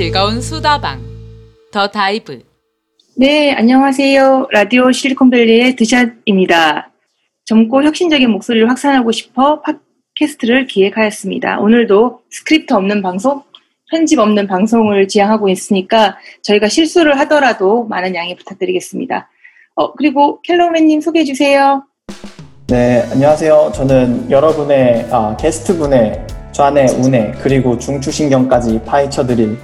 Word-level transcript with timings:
즐거운 0.00 0.40
수다방 0.40 0.98
더 1.70 1.86
다이브 1.86 2.42
네, 3.18 3.52
안녕하세요. 3.52 4.48
라디오 4.50 4.90
실리콘밸리의 4.90 5.76
드샷입니다. 5.76 6.90
젊고 7.44 7.82
혁신적인 7.84 8.30
목소리를 8.30 8.66
확산하고 8.70 9.12
싶어 9.12 9.60
팟캐스트를 9.60 10.68
기획하였습니다. 10.68 11.60
오늘도 11.60 12.20
스크립트 12.30 12.72
없는 12.72 13.02
방송, 13.02 13.42
편집 13.90 14.20
없는 14.20 14.46
방송을 14.46 15.06
지향하고 15.06 15.50
있으니까 15.50 16.16
저희가 16.44 16.68
실수를 16.68 17.18
하더라도 17.18 17.84
많은 17.84 18.14
양해 18.14 18.34
부탁드리겠습니다. 18.36 19.28
어, 19.74 19.92
그리고 19.92 20.40
켈로맨님 20.40 21.02
소개해 21.02 21.26
주세요. 21.26 21.84
네, 22.68 23.06
안녕하세요. 23.12 23.72
저는 23.74 24.30
여러분의 24.30 25.08
아, 25.10 25.36
게스트분의 25.36 26.26
좌뇌, 26.52 26.86
우뇌, 26.86 27.32
그리고 27.42 27.76
중추신경까지 27.76 28.80
파헤쳐드릴 28.86 29.58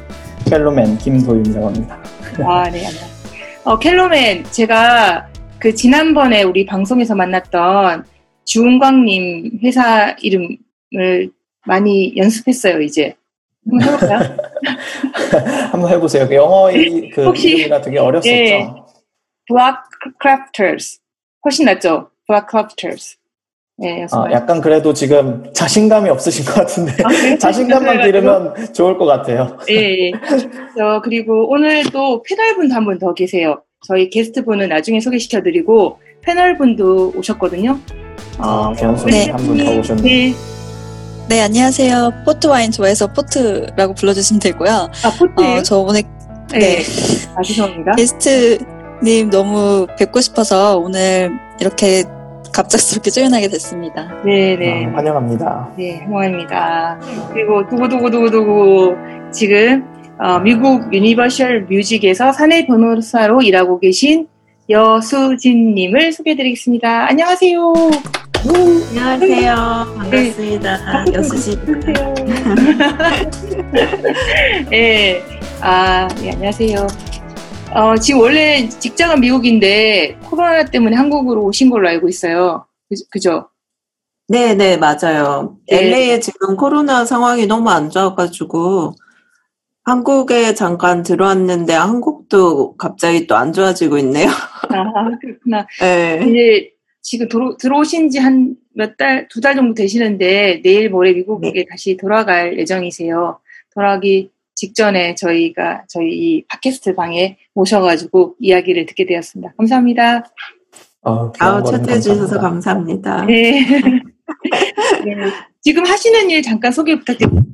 켈로맨 0.57 0.99
김도윤이라고 0.99 1.67
합니다. 1.67 1.99
아, 2.45 2.63
네, 2.71 2.87
안녕하세요. 2.87 3.11
어, 3.65 3.79
켈로맨, 3.79 4.45
제가 4.45 5.27
그 5.59 5.75
지난번에 5.75 6.43
우리 6.45 6.65
방송에서 6.65 7.15
만났던 7.17 8.05
주은광님 8.45 9.59
회사 9.65 10.15
이름을 10.21 11.31
많이 11.67 12.17
연습했어요, 12.17 12.81
이제. 12.81 13.17
한번 13.69 13.89
해볼까요? 13.89 14.37
한번 15.73 15.91
해보세요. 15.91 16.29
그 16.29 16.35
영어 16.37 16.71
이, 16.71 17.11
그 17.11 17.25
혹시- 17.25 17.49
이름이라 17.49 17.81
되게 17.81 17.99
어렸었죠. 17.99 18.31
예. 18.31 18.69
Block 19.49 19.79
Crafters. 20.23 21.01
훨씬 21.45 21.67
낫죠? 21.67 22.11
연습 22.29 23.17
아, 23.19 23.19
많이 23.79 24.33
약간 24.33 24.61
그래도 24.61 24.93
지금 24.95 25.45
자신감이 25.53 26.09
없으신 26.09 26.45
것 26.47 26.55
같은데 26.55 26.93
아, 27.05 27.09
그래요? 27.09 27.37
자신감만. 27.39 28.03
기르면 28.03 28.73
좋을 28.73 28.97
것 28.97 29.05
같아요. 29.05 29.59
예, 29.69 29.75
예. 29.75 30.13
어, 30.83 31.01
그리고 31.03 31.51
오늘 31.51 31.85
또 31.93 32.23
패널분 32.23 32.73
한분 32.73 32.99
더 32.99 33.13
계세요. 33.13 33.61
저희 33.87 34.09
게스트 34.09 34.45
분은 34.45 34.69
나중에 34.71 35.01
소개시켜드리고 35.01 35.99
패널 36.23 36.57
분도 36.57 37.13
오셨거든요. 37.17 37.79
아, 38.39 38.73
변수 38.79 39.07
네. 39.07 39.31
한분 39.31 39.59
더 39.59 39.79
오셨네요. 39.79 40.05
네. 40.05 40.33
네, 41.29 41.41
안녕하세요. 41.43 42.13
포트 42.25 42.47
와인 42.47 42.71
좋아해서 42.71 43.13
포트라고 43.13 43.95
불러주시면 43.95 44.41
되고요. 44.41 44.71
아, 44.71 45.11
포트예요? 45.19 45.59
어, 45.59 45.63
저 45.63 45.79
오늘 45.81 46.03
네. 46.53 46.59
네. 46.59 46.83
아, 47.35 47.43
죄송합니다. 47.43 47.93
게스트님 47.97 49.31
너무 49.31 49.87
뵙고 49.99 50.21
싶어서 50.21 50.79
오늘 50.79 51.31
이렇게 51.61 52.05
갑작스럽게 52.57 53.11
join하게 53.11 53.49
됐습니다. 53.49 54.09
네네. 54.25 54.87
아, 54.87 54.97
환영합니다. 54.97 55.75
네, 55.77 56.03
홍화입니다. 56.07 56.99
그리고 57.35 57.69
두구두구두구두구 57.69 58.97
지금 59.31 59.85
어, 60.19 60.39
미국 60.39 60.91
Universal 60.93 61.67
Music에서 61.69 62.33
사내 62.33 62.67
변호사로 62.67 63.43
일하고 63.43 63.79
계신 63.79 64.27
여수진님을 64.71 66.13
소개해드리겠습니다. 66.13 67.11
안녕하세요. 67.11 67.75
안녕하세요. 68.91 69.55
반갑습니다. 69.99 71.05
네. 71.05 71.13
여수진입니다. 71.13 71.93
네, 74.71 75.21
아, 75.61 76.09
네, 76.23 76.33
안녕하세요. 76.33 76.87
어, 77.73 77.97
지금 77.97 78.21
원래 78.21 78.69
직장은 78.69 79.21
미국인데 79.21 80.17
코로나 80.25 80.65
때문에 80.65 80.97
한국으로 80.97 81.45
오신 81.45 81.69
걸로 81.71 81.89
알고 81.89 82.09
있어요. 82.09 82.67
그, 82.89 82.95
그죠? 83.11 83.49
네, 84.29 84.55
네, 84.55 84.77
맞아요. 84.77 85.59
네. 85.69 85.87
LA에 85.87 86.21
지금 86.21 86.57
코로나 86.57 87.05
상황이 87.05 87.47
너무 87.47 87.69
안 87.71 87.91
좋아가지고 87.91 88.95
한국에 89.85 90.55
잠깐 90.55 91.03
들어왔는데 91.03 91.75
한국도 91.75 92.77
갑자기 92.77 93.27
또 93.27 93.37
안 93.37 93.53
좋아지고 93.53 93.99
있네요. 93.99 94.27
아, 94.71 95.11
그렇구나. 95.21 95.67
네. 95.81 96.25
이제 96.27 96.71
지금 97.03 97.29
들어, 97.29 97.57
들어오신 97.57 98.11
지 98.11 98.19
한 98.21 98.57
몇 98.79 98.97
달, 98.99 99.27
두 99.29 99.41
달 99.41 99.55
정도 99.55 99.73
되시는데 99.75 100.61
내일 100.63 100.91
모레 100.91 101.13
미국에 101.15 101.65
다시 101.71 101.97
돌아갈 101.97 102.59
예정이세요. 102.59 103.39
돌아가기 103.75 104.31
직전에 104.57 105.15
저희가 105.15 105.85
저희 105.89 106.09
이 106.09 106.45
팟캐스트 106.49 106.97
방에 106.97 107.37
모셔가지고 107.55 108.37
이야기를 108.41 108.87
듣게 108.87 109.07
되었습니다. 109.07 109.53
감사합니다. 109.57 110.25
어, 111.03 111.31
아우, 111.39 111.63
초대해 111.63 112.01
주셔서 112.01 112.41
감사합니다. 112.41 113.27
네. 113.27 113.61
네. 115.05 115.15
지금 115.61 115.85
하시는 115.85 116.29
일 116.31 116.43
잠깐 116.43 116.73
소개 116.73 116.99
부탁드립니다. 116.99 117.45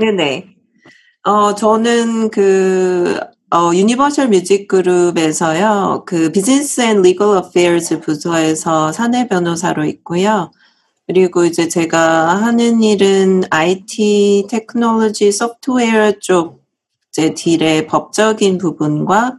네네. 0.00 0.54
어, 1.24 1.54
저는 1.54 2.30
그, 2.30 3.18
어, 3.50 3.72
Universal 3.74 4.28
Music 4.28 4.68
Group에서요, 4.68 6.04
그 6.06 6.30
Business 6.32 6.80
and 6.80 7.02
Legal 7.02 7.36
Affairs 7.36 8.00
부서에서 8.00 8.92
사내 8.92 9.26
변호사로 9.28 9.84
있고요. 9.86 10.50
그리고 11.06 11.44
이제 11.44 11.68
제가 11.68 12.28
하는 12.36 12.82
일은 12.82 13.42
IT 13.50 14.46
테크놀로지 14.48 15.32
소프트웨어 15.32 16.12
쪽 16.20 16.62
이제 17.10 17.34
deal의 17.34 17.86
법적인 17.86 18.56
부분과 18.58 19.38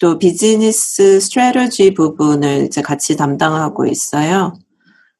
또 0.00 0.18
비즈니스 0.18 1.20
strategy 1.20 1.94
부분을 1.94 2.64
이제 2.64 2.80
같이 2.82 3.16
담당하고 3.16 3.86
있어요. 3.86 4.54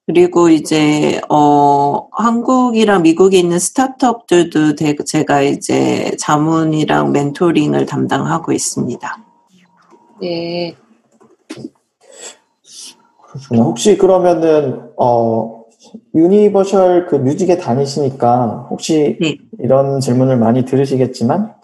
그리고 0.06 0.48
이제 0.50 1.20
어 1.30 2.08
한국이랑 2.12 3.02
미국에 3.02 3.38
있는 3.38 3.58
스타트업들도 3.58 4.74
대- 4.74 4.96
제가 4.96 5.42
이제 5.42 6.14
자문이랑 6.18 7.12
멘토링을 7.12 7.86
담당하고 7.86 8.52
있습니다. 8.52 9.24
네. 10.20 10.76
그렇구나. 13.22 13.62
혹시 13.62 13.96
그러면은 13.96 14.90
어 14.98 15.63
Universal 16.14 17.06
그 17.06 17.16
Music에 17.16 17.58
다니시니까 17.58 18.68
혹시 18.70 19.16
네. 19.20 19.36
이런 19.58 20.00
질문을 20.00 20.36
많이 20.36 20.64
들으시겠지만 20.64 21.54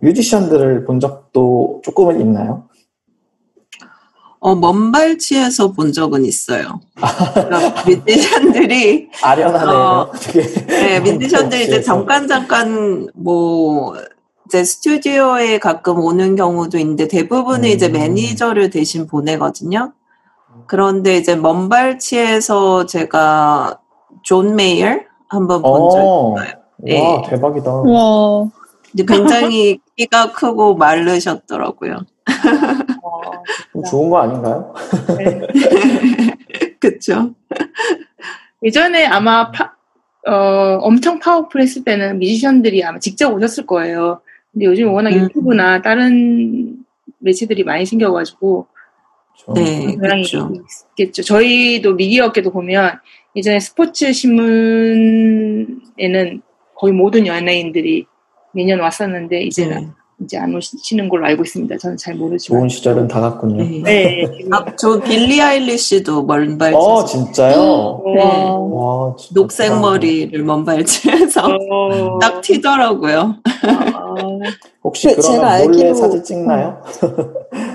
뮤지션들을 0.00 0.84
본 0.84 1.00
적도 1.00 1.80
조금은 1.84 2.20
있나요? 2.20 2.64
어 4.40 4.56
먼발치에서 4.56 5.70
본 5.70 5.92
적은 5.92 6.24
있어요. 6.24 6.80
그러니까 7.34 7.84
뮤지션들이 7.86 9.08
아련하네요. 9.22 9.76
어, 9.78 10.12
네, 10.66 10.98
뮤지션들이 10.98 11.62
이제. 11.62 11.80
잠깐 11.80 12.26
잠깐 12.26 13.08
뭐 13.14 13.94
이제 14.46 14.64
스튜디오에 14.64 15.58
가끔 15.58 16.00
오는 16.00 16.34
경우도 16.34 16.76
있는데 16.78 17.06
대부분은 17.06 17.68
이제 17.68 17.86
음. 17.86 17.92
매니저를 17.92 18.70
대신 18.70 19.06
보내거든요. 19.06 19.92
그런데 20.72 21.18
이제 21.18 21.36
먼발치에서 21.36 22.86
제가 22.86 23.78
존 24.22 24.56
메이어 24.56 25.00
한번 25.28 25.60
본 25.60 25.90
적이 25.90 26.02
어, 26.02 26.34
있어요. 26.38 26.52
네. 26.78 26.98
와 26.98 27.22
대박이다. 27.28 27.70
와, 27.70 28.50
굉장히 29.06 29.80
키가 29.98 30.32
크고 30.32 30.76
마르셨더라고요. 30.76 31.98
어, 33.02 33.20
좀 33.70 33.84
좋은 33.84 34.08
거 34.08 34.20
아닌가요? 34.20 34.72
네. 35.18 35.46
그쵸? 36.80 37.34
예전에 38.62 39.04
아마 39.04 39.50
파- 39.50 39.74
어, 40.26 40.78
엄청 40.80 41.18
파워풀 41.18 41.60
했을 41.60 41.84
때는 41.84 42.18
뮤지션들이 42.18 42.82
아마 42.82 42.98
직접 42.98 43.30
오셨을 43.34 43.66
거예요. 43.66 44.22
근데 44.52 44.64
요즘 44.64 44.90
워낙 44.94 45.10
음. 45.10 45.24
유튜브나 45.24 45.82
다른 45.82 46.78
매체들이 47.18 47.62
많이 47.64 47.84
생겨가지고 47.84 48.68
좀 49.36 49.54
네, 49.54 49.96
그렇죠. 49.96 50.50
있겠죠. 50.96 51.22
저희도 51.22 51.94
미디어 51.94 52.26
업계도 52.26 52.50
보면 52.52 52.98
예전에 53.34 53.58
스포츠 53.60 54.12
신문에는 54.12 56.42
거의 56.76 56.92
모든 56.92 57.26
연예인들이 57.26 58.04
매년 58.52 58.80
왔었는데 58.80 59.42
이제는 59.44 59.76
네. 59.80 59.88
이제 60.22 60.38
안 60.38 60.54
오시는 60.54 61.08
걸로 61.08 61.26
알고 61.26 61.42
있습니다. 61.42 61.76
저는 61.78 61.96
잘 61.96 62.14
모르지만. 62.14 62.60
좋은 62.60 62.68
시절은 62.68 63.08
다 63.08 63.20
갔군요. 63.20 63.64
네. 63.64 63.80
네. 63.82 64.24
아, 64.52 64.64
저 64.76 65.00
빌리 65.00 65.40
아일리시도 65.40 66.24
먼발치. 66.24 66.76
어 66.76 67.04
진짜요? 67.04 68.02
네. 68.14 68.22
와. 68.22 68.58
와 68.58 69.16
진짜 69.16 69.40
녹색. 69.40 69.72
머리를 69.80 70.40
먼발치해서 70.44 71.40
어, 71.46 72.18
딱 72.20 72.40
튀더라고요. 72.42 73.36
아, 73.94 74.14
혹시 74.84 75.08
그 75.14 75.20
제가 75.22 75.58
몰래 75.64 75.90
알기로- 75.90 75.94
사진 75.96 76.22
찍나요? 76.22 76.82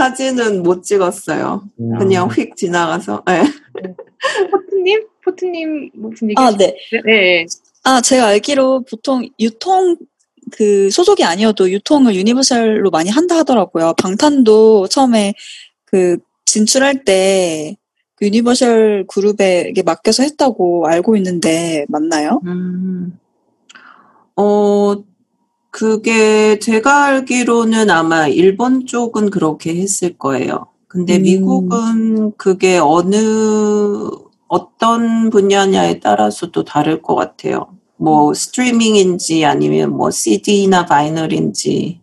사진은 0.00 0.62
못 0.62 0.82
찍었어요. 0.82 1.62
음. 1.78 1.98
그냥 1.98 2.28
휙 2.30 2.56
지나가서. 2.56 3.22
네. 3.26 3.42
포트님? 4.50 5.06
포트님 5.22 5.90
무슨 5.92 6.30
얘기? 6.30 6.34
아, 6.38 6.50
네. 6.56 6.74
네. 6.90 7.00
네. 7.04 7.46
아, 7.84 8.00
제가 8.00 8.28
알기로 8.28 8.84
보통 8.90 9.28
유통 9.38 9.96
그 10.52 10.90
소속이 10.90 11.22
아니어도 11.22 11.70
유통을 11.70 12.14
Universal로 12.14 12.90
많이 12.90 13.10
한다 13.10 13.36
하더라고요. 13.36 13.92
방탄도 13.98 14.88
처음에 14.88 15.34
그 15.84 16.16
진출할 16.46 17.04
때 17.04 17.76
Universal 18.22 19.04
Group에 19.06 19.74
맡겨서 19.84 20.22
했다고 20.22 20.86
알고 20.86 21.16
있는데 21.16 21.84
맞나요? 21.88 22.40
음. 22.46 23.18
어, 24.36 24.94
그게 25.70 26.58
제가 26.58 27.04
알기로는 27.04 27.90
아마 27.90 28.26
일본 28.26 28.86
쪽은 28.86 29.30
그렇게 29.30 29.76
했을 29.76 30.18
거예요. 30.18 30.66
근데 30.88 31.16
음. 31.16 31.22
미국은 31.22 32.32
그게 32.36 32.78
어느, 32.78 33.16
어떤 34.48 35.30
분야냐에 35.30 36.00
따라서 36.00 36.50
또 36.50 36.64
다를 36.64 37.00
것 37.00 37.14
같아요. 37.14 37.68
뭐 37.96 38.34
스트리밍인지 38.34 39.44
아니면 39.44 39.90
뭐 39.90 40.10
CD나 40.10 40.86
바이널인지. 40.86 42.00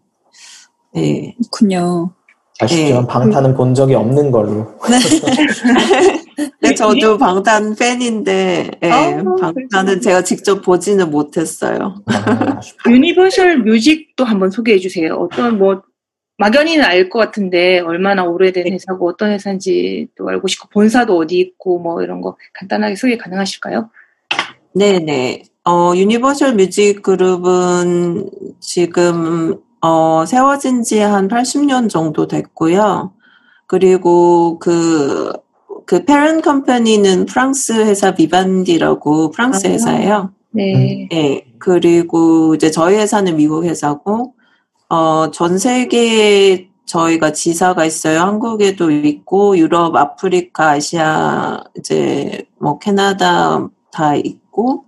예. 0.95 1.35
그렇군요. 1.37 2.11
아쉽지만 2.59 3.01
네. 3.01 3.07
방탄은 3.07 3.55
본 3.55 3.73
적이 3.73 3.95
없는 3.95 4.31
걸로. 4.31 4.77
근 4.77 4.97
데 6.61 6.75
저도 6.75 7.17
방탄 7.17 7.75
팬인데, 7.75 8.71
예, 8.83 8.89
아, 8.91 9.23
방탄은 9.41 10.01
제가 10.01 10.23
직접 10.23 10.61
보지는 10.61 11.09
못했어요. 11.09 11.95
아. 12.05 12.59
Universal 12.87 13.59
Music도 13.63 14.23
한번 14.23 14.51
소개해 14.51 14.77
주세요. 14.79 15.15
어떤 15.15 15.57
뭐 15.57 15.81
막연히는 16.37 16.85
알 16.85 17.09
것 17.09 17.17
같은데 17.19 17.79
얼마나 17.79 18.23
오래된 18.23 18.71
회사고 18.71 19.09
어떤 19.09 19.31
회사인지 19.31 20.07
또 20.15 20.29
알고 20.29 20.47
싶고 20.47 20.67
본사도 20.69 21.17
어디 21.17 21.39
있고 21.39 21.79
뭐 21.79 22.03
이런 22.03 22.21
거 22.21 22.37
간단하게 22.53 22.95
소개 22.95 23.17
가능하실까요? 23.17 23.89
네네. 24.75 25.43
어, 25.67 25.93
Universal 25.95 26.53
Music 26.55 27.01
Group은 27.01 28.29
지금, 28.59 29.59
어, 29.81 30.23
세워진 30.27 30.83
지 30.83 30.99
한 30.99 31.27
80년 31.27 31.89
정도 31.89 32.27
됐고요. 32.27 33.13
그리고 33.65 34.59
그, 34.59 35.33
그 35.87 36.03
parent 36.03 36.41
company는 36.41 37.25
프랑스 37.27 37.71
회사 37.71 38.13
Vivendi라고 38.13 39.31
프랑스 39.31 39.65
아. 39.65 39.69
회사예요. 39.69 40.31
네. 40.51 41.07
네. 41.09 41.45
그리고 41.59 42.53
이제 42.55 42.69
저희 42.69 42.97
회사는 42.97 43.37
미국 43.37 43.63
회사고, 43.63 44.33
어, 44.89 45.31
전 45.31 45.57
세계에 45.57 46.67
저희가 46.85 47.31
지사가 47.31 47.85
있어요. 47.85 48.19
한국에도 48.19 48.91
있고, 48.91 49.57
유럽, 49.57 49.95
아프리카, 49.95 50.71
아시아, 50.71 51.63
이제 51.77 52.45
뭐 52.59 52.79
캐나다 52.79 53.69
다 53.91 54.15
있고, 54.15 54.83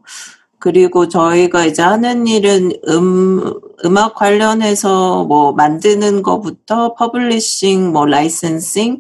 그리고 0.60 1.08
저희가 1.08 1.66
이제 1.66 1.82
하는 1.82 2.28
일은 2.28 2.74
음, 2.90 3.54
음악 3.86 4.16
관련해서 4.16 5.24
뭐 5.24 5.54
만드는 5.54 6.24
거부터 6.24 6.94
publishing, 6.96 7.94
뭐 7.94 8.06
licensing, 8.06 9.00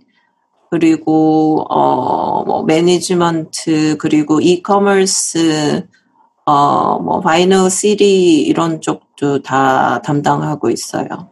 그리고 0.69 1.65
어, 1.69 2.43
뭐 2.45 2.63
매니지먼트, 2.63 3.97
그리고 3.97 4.39
이커머스, 4.39 5.87
어, 6.45 6.99
뭐 6.99 7.19
바이널 7.21 7.69
CD 7.69 8.41
이런 8.41 8.81
쪽도 8.81 9.41
다 9.41 10.01
담당하고 10.01 10.69
있어요. 10.69 11.31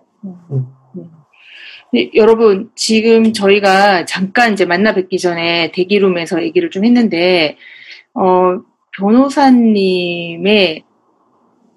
네, 1.94 2.12
여러분 2.16 2.70
지금 2.76 3.32
저희가 3.32 4.06
잠깐 4.06 4.54
이제 4.54 4.66
만나 4.66 4.94
뵙기 4.94 5.20
전에 5.20 5.72
대기룸에서 5.72 6.44
얘기를 6.44 6.70
좀 6.70 6.84
했는데 6.84 7.58
어, 8.14 8.60
변호사님의 8.98 10.84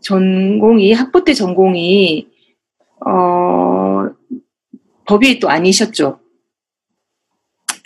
전공이 0.00 0.92
학부 0.92 1.24
때 1.24 1.34
전공이 1.34 2.26
어, 3.06 4.08
법이 5.06 5.38
또 5.38 5.48
아니셨죠? 5.48 6.18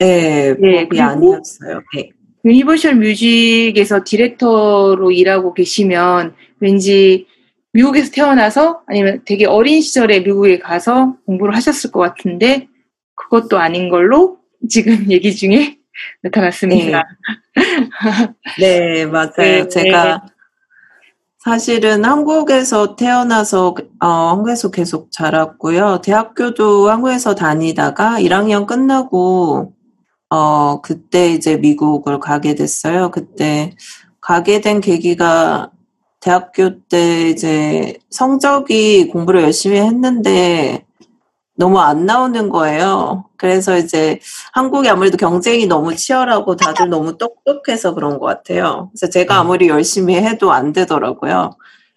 네, 0.05 0.55
네, 0.59 0.89
법이 0.89 1.01
아니었어요. 1.01 1.81
네. 1.97 2.11
Universal 2.45 2.97
Music에서 2.97 4.03
디렉터로 4.05 5.11
일하고 5.11 5.55
계시면 5.55 6.35
왠지 6.61 7.27
미국에서 7.73 8.13
태어나서 8.13 8.83
아니면 8.87 9.23
되게 9.25 9.47
어린 9.47 9.81
시절에 9.81 10.21
미국에 10.21 10.59
가서 10.59 11.17
공부를 11.27 11.57
하셨을 11.57 11.91
것 11.91 12.01
같은데 12.01 12.69
그것도 13.15 13.59
아닌 13.59 13.89
걸로 13.89 14.39
지금 14.69 15.07
얘기 15.11 15.35
중에 15.35 15.79
나타났습니다. 16.23 17.03
네, 18.59 19.07
맞아요. 19.07 19.33
네, 19.39 19.69
제가 19.69 20.27
사실은 21.39 22.05
한국에서 22.05 22.97
태어나서 22.97 23.75
어, 24.01 24.07
한국에서 24.07 24.71
계속 24.71 25.13
자랐고요. 25.13 26.01
대학교도 26.03 26.91
한국에서 26.91 27.35
다니다가 27.35 28.19
1학년 28.19 28.67
끝나고 28.67 29.74
어, 30.35 30.81
그때 30.81 31.29
이제 31.33 31.57
미국을 31.57 32.19
가게 32.19 32.57
됐어요. 32.57 33.13
그때 33.13 33.77
가게 34.21 34.61
된 34.61 34.81
계기가 34.81 35.71
대학교 36.19 36.81
때 36.89 37.31
이제 37.31 37.99
성적이 38.11 39.11
공부를 39.11 39.43
열심히 39.43 39.79
했는데 39.79 40.85
너무 41.57 41.79
안 41.79 42.05
나오는 42.05 42.49
거예요. 42.49 43.27
그래서 43.37 43.79
이제 43.79 44.19
한국이 44.53 44.89
아무래도 44.89 45.17
경쟁이 45.17 45.67
너무 45.69 45.95
치열하고 45.95 46.57
다들 46.57 46.89
너무 46.89 47.17
똑똑해서 47.17 47.95
그런 47.95 48.19
것 48.19 48.27
같아요. 48.27 48.91
그래서 48.91 49.13
제가 49.13 49.39
아무리 49.39 49.69
열심히 49.69 50.17
해도 50.17 50.51
안 50.51 50.73
되더라고요. 50.73 51.51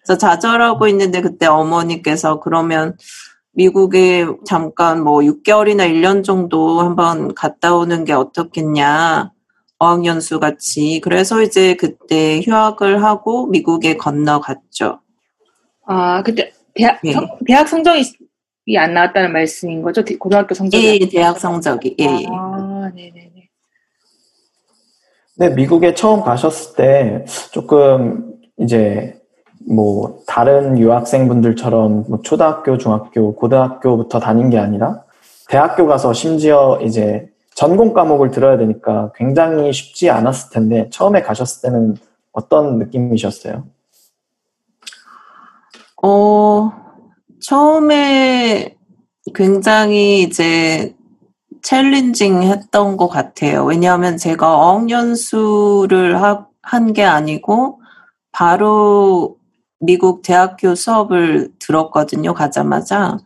그래서 0.04 0.16
좌절하고 0.16 0.86
있는데 0.86 1.22
그때 1.22 1.46
어머니께서 1.46 2.38
그러면 2.38 2.96
미국에 3.62 4.24
잠깐 4.46 5.02
뭐 5.02 5.18
6개월이나 5.18 5.80
1년 5.90 6.22
정도 6.22 6.78
한번 6.80 7.34
갔다 7.34 7.74
오는 7.74 8.04
게 8.04 8.12
어떻겠냐. 8.12 9.32
어학연수 9.80 10.38
같이. 10.38 11.00
그래서 11.02 11.42
이제 11.42 11.74
그때 11.74 12.40
휴학을 12.40 13.02
하고 13.02 13.46
미국에 13.48 13.96
건너갔죠. 13.96 15.00
아 15.86 16.22
그때 16.22 16.52
대학 16.74 17.00
네. 17.02 17.12
성, 17.12 17.26
대학 17.46 17.66
성적이 17.68 18.04
안 18.76 18.94
나왔다는 18.94 19.32
말씀인 19.32 19.82
거죠? 19.82 20.04
대- 20.04 20.16
고등학교 20.16 20.54
성적이. 20.54 21.00
예, 21.02 21.08
대학 21.08 21.38
성적이. 21.40 21.96
예, 21.98 22.04
예. 22.04 22.26
아 22.30 22.90
네네네. 22.94 23.48
네, 25.38 25.50
미국에 25.50 25.94
처음 25.94 26.22
가셨을 26.22 26.76
때 26.76 27.24
조금 27.52 28.34
이제 28.60 29.17
뭐 29.70 30.20
다른 30.26 30.78
유학생분들처럼 30.78 32.04
뭐 32.08 32.20
초등학교, 32.22 32.78
중학교, 32.78 33.34
고등학교부터 33.34 34.18
다닌 34.18 34.50
게 34.50 34.58
아니라 34.58 35.02
대학교 35.48 35.86
가서 35.86 36.12
심지어 36.12 36.78
이제 36.82 37.28
전공 37.54 37.92
과목을 37.92 38.30
들어야 38.30 38.56
되니까 38.56 39.12
굉장히 39.14 39.72
쉽지 39.72 40.10
않았을 40.10 40.50
텐데 40.50 40.88
처음에 40.90 41.22
가셨을 41.22 41.62
때는 41.62 41.96
어떤 42.32 42.78
느낌이셨어요? 42.78 43.64
어, 46.02 46.72
처음에 47.40 48.76
굉장히 49.34 50.22
이제 50.22 50.94
챌린징 51.62 52.42
했던 52.44 52.96
것 52.96 53.08
같아요. 53.08 53.64
왜냐하면 53.64 54.16
제가 54.16 54.56
어학연수를 54.56 56.22
한 56.22 56.92
게 56.92 57.02
아니고 57.02 57.80
바로 58.30 59.37
미국 59.80 60.22
대학교 60.22 60.74
수업을 60.74 61.50
들었거든요, 61.58 62.34
가자마자. 62.34 63.18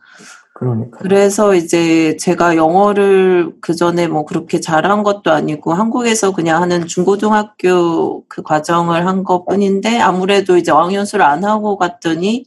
그러니까 0.53 0.99
그래서 0.99 1.55
이제 1.55 2.15
제가 2.17 2.55
영어를 2.55 3.53
그 3.59 3.75
전에 3.75 4.07
뭐 4.07 4.23
그렇게 4.25 4.59
잘한 4.59 5.03
것도 5.03 5.31
아니고 5.31 5.73
한국에서 5.73 6.31
그냥 6.31 6.61
하는 6.61 6.85
중고등학교 6.87 8.23
그 8.27 8.43
과정을 8.43 9.07
한 9.07 9.23
것 9.23 9.45
뿐인데 9.45 9.99
아무래도 9.99 10.57
이제 10.57 10.71
어학연수를 10.71 11.25
안 11.25 11.43
하고 11.43 11.77
갔더니 11.77 12.45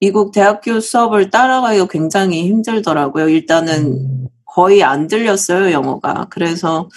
미국 0.00 0.32
대학교 0.32 0.80
수업을 0.80 1.30
따라가기가 1.30 1.86
굉장히 1.88 2.46
힘들더라고요. 2.48 3.28
일단은 3.28 3.74
음, 3.84 4.28
거의 4.44 4.84
안 4.84 5.08
들렸어요, 5.08 5.72
영어가. 5.72 6.26
그래서 6.30 6.88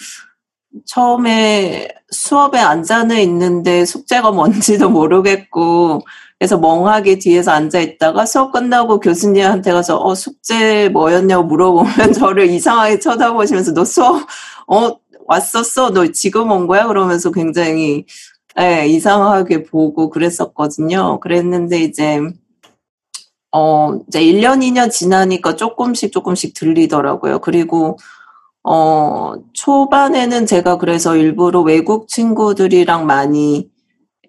처음에 0.85 1.87
수업에 2.11 2.59
앉아는 2.59 3.19
있는데 3.21 3.85
숙제가 3.85 4.31
뭔지도 4.31 4.89
모르겠고, 4.89 6.01
그래서 6.39 6.57
멍하게 6.57 7.17
뒤에서 7.19 7.51
앉아 7.51 7.79
있다가 7.79 8.25
수업 8.25 8.51
끝나고 8.51 8.99
교수님한테 8.99 9.71
가서 9.71 9.97
어, 9.97 10.13
숙제 10.13 10.89
뭐였냐고 10.89 11.43
물어보면 11.45 12.13
저를 12.13 12.49
이상하게 12.49 12.99
쳐다보시면서 12.99 13.73
너 13.73 13.83
수업, 13.85 14.27
어, 14.67 14.99
왔었어? 15.27 15.91
너 15.91 16.07
지금 16.11 16.51
온 16.51 16.67
거야? 16.67 16.87
그러면서 16.87 17.31
굉장히, 17.31 18.05
예, 18.59 18.87
이상하게 18.87 19.63
보고 19.63 20.09
그랬었거든요. 20.09 21.19
그랬는데 21.19 21.79
이제, 21.81 22.21
어, 23.51 23.99
이제 24.07 24.21
1년, 24.21 24.61
2년 24.61 24.89
지나니까 24.91 25.55
조금씩 25.55 26.11
조금씩 26.11 26.53
들리더라고요. 26.53 27.39
그리고, 27.39 27.97
어, 28.69 29.35
초반에는 29.53 30.45
제가 30.45 30.77
그래서 30.77 31.15
일부러 31.15 31.61
외국 31.61 32.09
친구들이랑 32.09 33.05
많이 33.05 33.69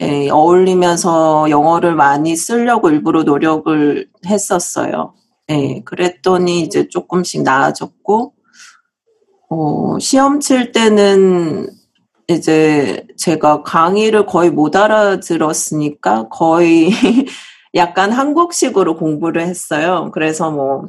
예, 0.00 0.28
어울리면서 0.30 1.50
영어를 1.50 1.96
많이 1.96 2.36
쓰려고 2.36 2.88
일부러 2.88 3.24
노력을 3.24 4.08
했었어요. 4.26 5.14
예, 5.50 5.82
그랬더니 5.84 6.60
이제 6.60 6.88
조금씩 6.88 7.42
나아졌고, 7.42 8.32
어, 9.50 9.98
시험 9.98 10.38
칠 10.38 10.70
때는 10.70 11.68
이제 12.28 13.06
제가 13.16 13.64
강의를 13.64 14.26
거의 14.26 14.50
못 14.50 14.76
알아들었으니까 14.76 16.28
거의 16.28 16.90
약간 17.74 18.12
한국식으로 18.12 18.96
공부를 18.96 19.42
했어요. 19.42 20.10
그래서 20.14 20.52
뭐 20.52 20.86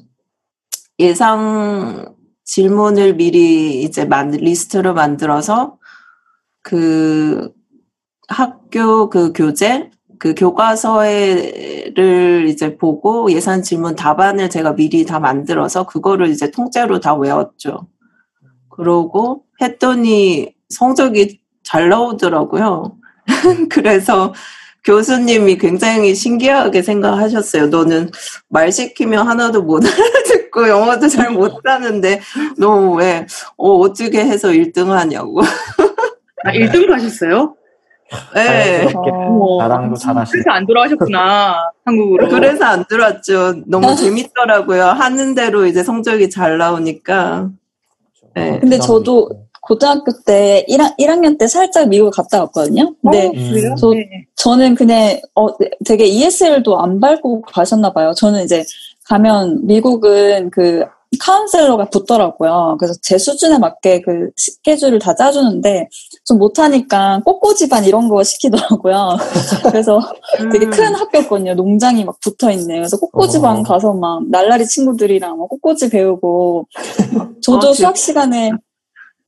예상 1.00 2.14
질문을 2.50 3.16
미리 3.16 3.84
이제 3.84 4.06
만, 4.06 4.32
리스트로 4.32 4.96
만들어서 4.96 5.78
그 6.64 7.54
학교 8.28 9.10
그 9.12 9.34
교재 9.34 9.92
그 10.18 10.34
교과서를 10.34 11.94
이제 12.48 12.76
보고 12.76 13.32
예산 13.32 13.62
질문 13.62 13.96
답안을 13.96 14.50
제가 14.50 14.74
미리 14.74 15.06
다 15.06 15.20
만들어서 15.20 15.86
그거를 15.86 16.30
이제 16.30 16.50
통째로 16.50 17.00
다 17.00 17.14
외웠죠. 17.14 17.88
그러고 18.70 19.44
했더니 19.62 20.56
성적이 20.70 21.42
잘 21.64 21.90
나오더라고요. 21.90 22.98
그래서 23.70 24.34
교수님이 24.86 25.58
굉장히 25.58 26.16
신기하게 26.16 26.82
생각하셨어요. 26.82 27.68
너는 27.68 28.10
말 28.48 28.72
시키면 28.72 29.28
하나도 29.28 29.62
못 29.64 29.84
알아듣고 29.86 30.68
영어도 30.70 31.08
잘 31.08 31.32
못하는데 31.32 32.22
너 32.58 32.94
왜 32.96 33.26
어, 33.58 33.72
어떻게 33.80 34.20
해서 34.26 34.50
1등 34.50 34.88
하냐고. 34.88 35.42
아, 36.46 36.52
1등도 36.52 36.90
하셨어요? 36.92 37.56
네. 38.34 38.92
어. 38.96 39.60
자랑도 39.62 39.96
잘하시고. 39.96 40.32
그래서 40.32 40.50
안 40.52 40.66
돌아가셨구나, 40.66 41.72
한국으로. 41.86 42.30
그래서 42.30 42.66
안 42.66 42.86
들어왔죠. 42.88 43.62
너무 43.68 43.96
재밌더라고요. 43.96 44.86
하는 44.86 45.36
대로 45.36 45.66
이제 45.66 45.84
성적이 45.84 46.30
잘 46.32 46.58
나오니까. 46.58 47.50
네. 48.36 48.60
근데 48.60 48.80
저도 48.80 49.30
고등학교 49.70 50.12
때 50.26 50.66
1학, 50.68 50.98
1학년 50.98 51.38
때 51.38 51.48
살짝 51.48 51.88
미국 51.90 52.10
갔다 52.10 52.40
왔거든요. 52.42 52.96
근데 53.04 53.28
어, 53.28 53.32
그래요? 53.32 53.76
저- 53.80 53.92
네. 53.92 54.26
저는 54.36 54.74
그냥 54.74 55.20
어 55.36 55.48
되게 55.86 56.06
ESL도 56.06 56.80
안 56.80 57.00
밟고 57.00 57.44
가셨나 57.44 57.94
봐요. 57.94 58.12
저는 58.18 58.44
이제 58.44 58.66
가면 59.06 59.68
미국은 59.68 60.50
그 60.50 60.86
카운셀러가 61.20 61.90
붙더라고요. 61.90 62.78
그래서 62.80 62.94
제 63.02 63.18
수준에 63.18 63.58
맞게 63.58 64.02
그 64.02 64.30
스케줄을 64.38 65.00
다 65.00 65.16
짜주는데 65.16 65.88
좀 66.26 66.38
못하니까 66.40 67.22
꽃꽂이반 67.26 67.86
이런 67.86 68.10
거 68.10 68.24
시키더라고요. 68.24 69.18
그래서 69.72 70.00
되게 70.52 70.66
음. 70.66 70.70
큰 70.72 70.96
학교였거든요. 70.96 71.54
농장이 71.56 72.06
막 72.06 72.20
붙어 72.22 72.52
있네. 72.52 72.76
그래서 72.76 72.98
꽃꽂이반 72.98 73.58
어. 73.58 73.64
가서 73.64 73.94
막 73.94 74.28
날라리 74.30 74.66
친구들이랑 74.66 75.38
막 75.38 75.50
꽃꽂이 75.50 75.90
배우고 75.92 76.68
막 77.14 77.32
저도 77.42 77.70
어, 77.70 77.74
수학 77.74 77.98
시간에 77.98 78.52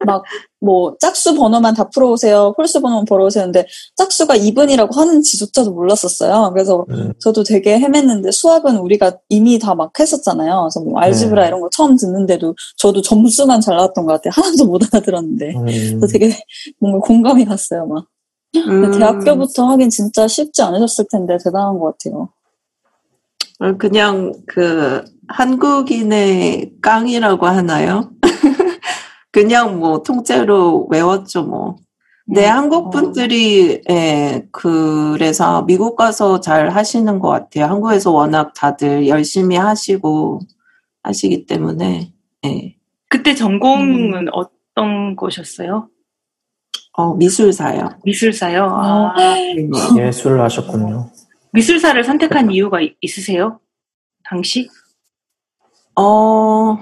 막 0.06 0.24
뭐 0.62 0.96
짝수 1.00 1.36
번호만 1.36 1.74
다 1.74 1.90
풀어오세요. 1.90 2.54
홀수 2.58 2.82
번호만 2.82 3.06
벌어오세요. 3.06 3.46
근데 3.46 3.66
짝수가 3.98 4.36
2분이라고 4.38 4.94
하는 4.94 5.24
지조차도 5.24 5.72
몰랐었어요. 5.72 6.52
그래서 6.54 6.86
음, 6.92 7.14
저도 7.20 7.44
되게 7.44 7.80
헤맸는데 7.80 8.32
수학은 8.32 8.78
우리가 8.78 9.18
이미 9.30 9.58
다 9.58 9.72
막 9.74 9.98
했었잖아요. 10.00 10.62
그래서 10.64 10.82
뭐 10.82 11.00
알지브라 11.00 11.44
네. 11.44 11.48
이런 11.48 11.62
거 11.62 11.70
처음 11.72 11.96
듣는데도 11.98 12.54
저도 12.78 13.02
점수만 13.02 13.60
잘 13.62 13.76
나왔던 13.78 14.06
것 14.06 14.14
같아요. 14.22 14.32
하나도 14.36 14.66
못 14.66 14.82
알아들었는데. 14.94 15.54
음, 15.56 15.66
그래서 15.66 16.08
되게 16.08 16.38
뭔가 16.80 17.00
공감이 17.00 17.46
갔어요. 17.46 17.88
막. 17.88 18.06
음, 18.58 18.92
대학교부터 18.92 19.66
하긴 19.70 19.90
진짜 19.90 20.28
쉽지 20.28 20.62
않으셨을 20.62 21.06
텐데 21.10 21.38
대단한 21.44 21.80
것 21.80 21.98
같아요. 21.98 22.30
어, 23.60 23.78
그냥 23.78 24.34
그 24.46 25.04
한국인의 25.30 26.74
깡이라고 26.82 27.46
하나요? 27.48 28.12
그냥 29.32 29.80
뭐 29.80 30.04
통째로 30.04 30.88
외웠죠 30.90 31.44
뭐. 31.44 31.78
네, 32.28 32.48
음. 32.50 32.52
한국 32.56 32.92
분들이 32.92 33.82
예, 33.90 34.48
그래서 34.52 35.64
미국 35.64 35.96
가서 35.96 36.40
잘 36.40 36.70
하시는 36.70 37.20
것 37.20 37.30
같아요. 37.30 37.66
한국에서 37.66 38.12
워낙 38.12 38.54
다들 38.54 39.08
열심히 39.08 39.56
하시고 39.58 40.40
하시기 41.04 41.46
때문에 41.46 42.14
예. 42.46 42.76
그때 43.10 43.34
전공은 43.36 44.28
어떤 44.34 45.16
거셨어요? 45.16 45.90
어, 46.94 47.14
미술사요. 47.16 47.90
미술사요? 48.06 48.64
아. 48.66 49.14
아, 49.14 49.16
네. 49.18 49.56
예술을 49.98 50.42
하셨군요. 50.42 51.10
미술사를 51.54 52.02
선택한 52.04 52.52
이유가 52.52 52.80
이- 52.82 52.96
있으세요? 53.02 53.60
당시? 54.24 54.70
어, 55.96 56.78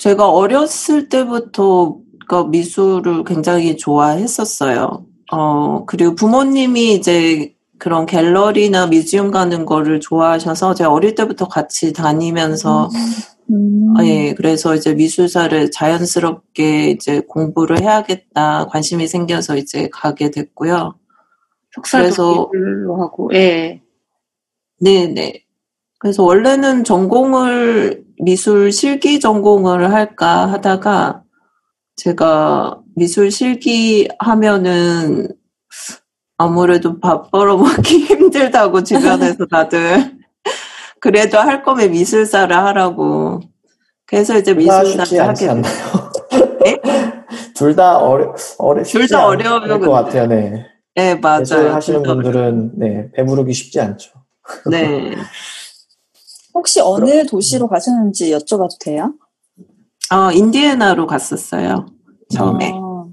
제가 0.00 0.30
어렸을 0.30 1.10
때부터 1.10 1.98
그 2.26 2.44
미술을 2.44 3.24
굉장히 3.24 3.76
좋아했었어요. 3.76 5.04
어, 5.30 5.84
그리고 5.84 6.14
부모님이 6.14 6.94
이제 6.94 7.54
그런 7.78 8.06
갤러리나 8.06 8.86
뮤지엄 8.86 9.30
가는 9.30 9.66
거를 9.66 10.00
좋아하셔서 10.00 10.74
제가 10.74 10.90
어릴 10.90 11.14
때부터 11.14 11.48
같이 11.48 11.92
다니면서 11.92 12.88
음. 13.50 13.94
예, 14.02 14.32
그래서 14.34 14.74
이제 14.74 14.94
미술사를 14.94 15.70
자연스럽게 15.70 16.90
이제 16.90 17.20
공부를 17.28 17.80
해야겠다 17.82 18.66
관심이 18.68 19.06
생겨서 19.06 19.56
이제 19.56 19.88
가게 19.92 20.30
됐고요. 20.30 20.94
그래서- 21.82 22.48
하고, 22.98 23.30
예. 23.34 23.82
네 24.80 25.06
네. 25.08 25.44
그래서 25.98 26.22
원래는 26.22 26.84
전공을 26.84 28.04
미술 28.22 28.70
실기 28.72 29.18
전공을 29.18 29.92
할까 29.92 30.46
하다가 30.52 31.22
제가 31.96 32.80
미술 32.94 33.30
실기 33.30 34.08
하면은 34.18 35.28
아무래도 36.36 36.98
밥 37.00 37.30
벌어먹기 37.30 37.98
힘들다고 38.04 38.82
주변에서 38.82 39.46
다들 39.46 40.18
그래도 41.00 41.38
할 41.38 41.62
거면 41.62 41.90
미술사를 41.90 42.54
하라고 42.54 43.40
그래서 44.06 44.38
이제 44.38 44.54
미술사를 44.54 45.28
하게 45.28 45.48
않나요? 45.48 45.74
네? 46.64 46.78
둘다 47.54 47.98
어려 47.98 48.34
어려 48.58 48.82
둘 48.82 49.02
쉽지 49.02 49.14
다 49.14 49.26
않을 49.28 49.46
어려워요, 49.46 49.80
것 49.80 49.90
같아요. 49.90 50.26
네. 50.26 50.66
네 50.94 51.14
맞아요. 51.14 51.72
하시는 51.72 52.02
둘다 52.02 52.14
분들은 52.14 52.72
네 52.78 53.10
배부르기 53.12 53.52
쉽지 53.52 53.80
않죠. 53.80 54.10
네. 54.70 55.14
혹시 56.54 56.80
어느 56.80 57.24
도시로 57.26 57.68
가셨는지 57.68 58.30
여쭤봐도 58.32 58.78
돼요? 58.80 59.14
어, 60.12 60.32
인디애나로 60.32 61.06
갔었어요. 61.06 61.86
처음에. 62.32 62.72
아, 62.74 63.06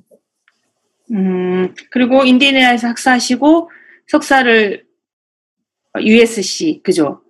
음, 1.12 1.74
그리고 1.91 2.24
인디애나에서 2.24 2.88
학사하시고, 2.88 3.70
석사를 4.08 4.86
USC, 6.00 6.82
그죠? 6.84 7.22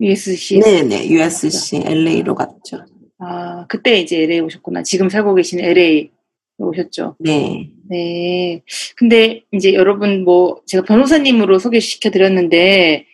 USC. 0.00 0.60
네네. 0.60 1.08
USC 1.08 1.82
LA로 1.86 2.34
갔죠. 2.34 2.84
아, 3.18 3.66
그때 3.68 3.98
이제 3.98 4.22
LA 4.22 4.40
오셨구나. 4.40 4.82
지금 4.82 5.08
살고 5.08 5.34
계신 5.34 5.60
LA 5.60 6.10
오셨죠. 6.58 7.16
네. 7.18 7.70
네. 7.88 8.62
근데 8.96 9.42
이제 9.52 9.74
여러분 9.74 10.24
뭐 10.24 10.60
제가 10.66 10.84
변호사님으로 10.84 11.58
소개시켜 11.58 12.10
드렸는데 12.10 13.06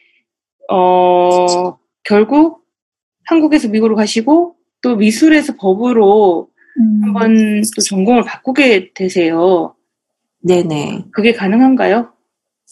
어 0.71 1.77
결국 2.05 2.65
한국에서 3.27 3.69
미국으로 3.69 3.97
가시고 3.97 4.57
또 4.83 4.97
미술에서 4.97 5.55
법으로 5.57 6.49
음. 6.79 7.01
한번 7.05 7.63
또 7.77 7.83
전공을 7.83 8.25
바꾸게 8.25 8.93
되세요. 8.95 9.75
네네. 10.41 11.05
그게 11.13 11.33
가능한가요? 11.33 12.13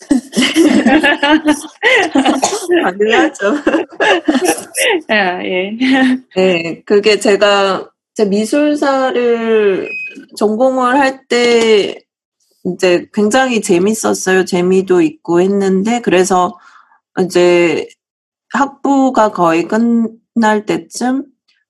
가능하죠. 2.82 3.54
아, 5.08 5.44
예. 5.44 5.76
네. 6.36 6.82
그게 6.84 7.18
제가 7.20 7.90
제 8.14 8.24
미술사를 8.24 9.88
전공을 10.36 10.98
할 10.98 11.26
때 11.28 12.00
이제 12.64 13.06
굉장히 13.14 13.60
재밌었어요. 13.62 14.44
재미도 14.44 15.00
있고 15.02 15.40
했는데 15.40 16.00
그래서 16.02 16.58
이제 17.20 17.86
학부가 18.52 19.32
거의 19.32 19.66
끝날 19.68 20.66
때쯤 20.66 21.24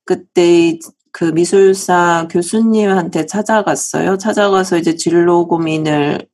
그때 0.04 0.78
그 1.12 1.24
미술사 1.24 2.28
교수님한테 2.30 3.26
찾아갔어요. 3.26 4.18
찾아가서 4.18 4.78
이제 4.78 4.96
진로 4.96 5.46
고민을 5.46 6.26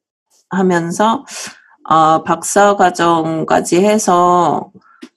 하면서 0.51 1.25
아, 1.85 2.23
박사 2.25 2.77
과정까지 2.77 3.81
해서 3.81 4.71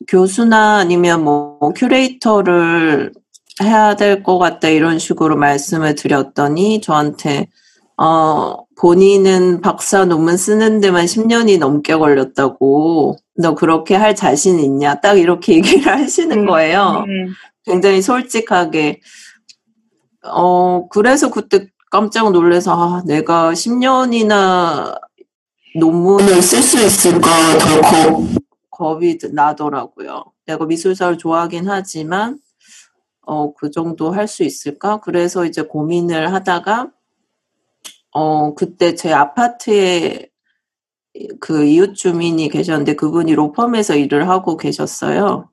교수나 0.07 0.77
아니면 0.77 1.23
뭐 1.23 1.59
큐레이터를 1.75 3.11
해야 3.61 3.95
될 3.95 4.23
것 4.23 4.37
같다 4.39 4.69
이런 4.69 4.99
식으로 4.99 5.35
말씀을 5.35 5.95
드렸더니 5.95 6.81
저한테 6.81 7.47
어, 8.01 8.65
본인은 8.77 9.61
박사 9.61 10.05
논문 10.05 10.37
쓰는 10.37 10.79
데만 10.79 11.05
10년이 11.05 11.59
넘게 11.59 11.95
걸렸다고 11.97 13.17
너 13.37 13.55
그렇게 13.55 13.95
할 13.95 14.15
자신 14.15 14.59
있냐 14.59 15.01
딱 15.01 15.15
이렇게 15.19 15.55
얘기를 15.57 15.93
하시는 15.93 16.45
거예요. 16.45 17.03
음, 17.07 17.33
굉장히 17.65 18.01
솔직하게. 18.01 19.01
어, 20.23 20.87
그래서 20.89 21.29
그때 21.31 21.67
깜짝 21.91 22.31
놀래서, 22.31 22.73
아, 22.73 23.03
내가 23.05 23.51
10년이나 23.53 24.99
논문을 25.75 26.41
쓸 26.41 26.61
수 26.61 26.77
있을까, 26.85 27.29
더 27.59 28.21
겁 28.71 29.03
이 29.03 29.17
나더라고요. 29.33 30.23
내가 30.45 30.65
미술사를 30.65 31.17
좋아하긴 31.17 31.67
하지만 31.69 32.39
어, 33.27 33.53
그 33.53 33.71
정도 33.71 34.11
할 34.11 34.27
수 34.27 34.43
있을까? 34.43 34.99
그래서 35.01 35.45
이제 35.45 35.61
고민을 35.63 36.33
하다가 36.33 36.89
어, 38.19 38.53
그때 38.53 38.95
제 38.95 39.13
아파트에 39.13 40.27
그 41.39 41.63
이웃 41.63 41.95
주민이 41.95 42.49
계셨는데 42.49 42.95
그분이 42.95 43.33
로펌에서 43.33 43.95
일을 43.95 44.27
하고 44.27 44.57
계셨어요. 44.57 45.49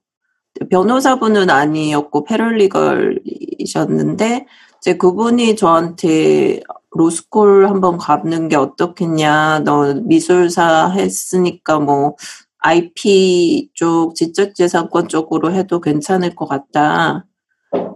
변호사분은 0.70 1.48
아니었고 1.48 2.24
패럴리걸이셨는데 2.24 4.46
이제 4.78 4.96
그분이 4.96 5.54
저한테 5.54 6.60
로스쿨 6.90 7.68
한번 7.68 7.98
가는 7.98 8.48
게 8.48 8.56
어떻겠냐. 8.56 9.60
너 9.60 9.94
미술사 9.94 10.90
했으니까 10.90 11.78
뭐 11.78 12.16
IP 12.58 13.70
쪽 13.74 14.16
지적재산권 14.16 15.06
쪽으로 15.08 15.52
해도 15.52 15.80
괜찮을 15.80 16.34
것 16.34 16.48
같다. 16.48 17.26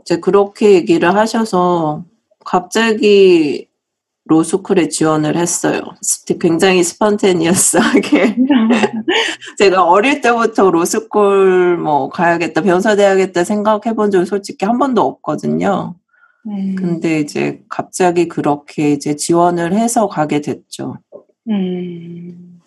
이제 0.03 0.21
그렇게 0.21 0.75
얘기를 0.75 1.15
하셔서 1.15 2.05
갑자기 2.45 3.70
로스쿨에 4.31 4.89
지원을 4.89 5.37
했어요. 5.37 5.81
굉장히 6.39 6.85
spontaneous하게. 6.85 8.37
제가 9.59 9.85
어릴 9.85 10.21
때부터 10.21 10.71
로스쿨 10.71 11.77
뭐 11.79 12.09
가야겠다, 12.09 12.63
변호사 12.63 12.95
돼야겠다 12.95 13.43
생각해 13.43 13.97
본 13.97 14.13
적이 14.13 14.27
솔직히 14.27 14.65
한 14.65 14.79
번도 14.79 15.03
없거든요. 15.03 15.97
음, 16.47 16.77
근데 16.79 17.19
이제 17.19 17.61
갑자기 17.69 18.29
그렇게 18.29 18.93
이제 18.93 19.17
지원을 19.17 19.73
해서 19.73 20.07
가게 20.07 20.41
됐죠. 20.41 20.95
음, 21.49 22.61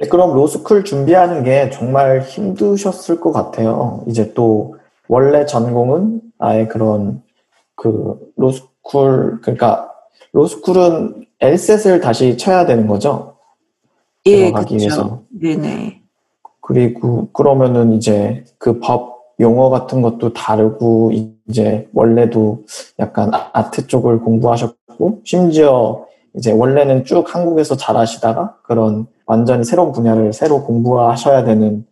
네, 0.00 0.08
그럼 0.08 0.34
로스쿨 0.34 0.84
준비하는 0.84 1.44
게 1.44 1.68
정말 1.68 2.22
힘드셨을 2.22 3.20
것 3.20 3.30
같아요. 3.30 4.02
이제 4.08 4.32
또 4.32 4.76
원래 5.06 5.44
전공은 5.44 6.22
아예 6.38 6.66
그런 6.66 7.22
그 7.76 8.18
로스쿨 8.36 9.42
그러니까 9.42 9.93
로스쿨은 10.32 11.26
LSAT을 11.40 12.00
다시 12.00 12.36
쳐야 12.36 12.66
되는 12.66 12.86
거죠? 12.86 13.36
예, 14.26 14.46
들어가기 14.46 14.76
그렇죠. 14.78 14.84
위해서. 14.84 15.22
네네. 15.30 16.02
그리고 16.60 17.28
그러면은 17.32 17.92
이제 17.92 18.44
그 18.58 18.80
법 18.80 19.14
용어 19.40 19.68
같은 19.68 20.00
것도 20.00 20.32
다르고 20.32 21.10
이제 21.48 21.88
원래도 21.92 22.62
약간 23.00 23.34
아- 23.34 23.50
아트 23.52 23.86
쪽을 23.88 24.20
공부하셨고 24.20 25.22
심지어 25.24 26.06
이제 26.36 26.52
원래는 26.52 27.04
쭉 27.04 27.34
한국에서 27.34 27.76
잘하시다가 27.76 28.58
그런 28.62 29.06
완전히 29.26 29.64
새로운 29.64 29.90
분야를 29.92 30.32
새로 30.32 30.62
공부하셔야 30.64 31.42
되는 31.44 31.84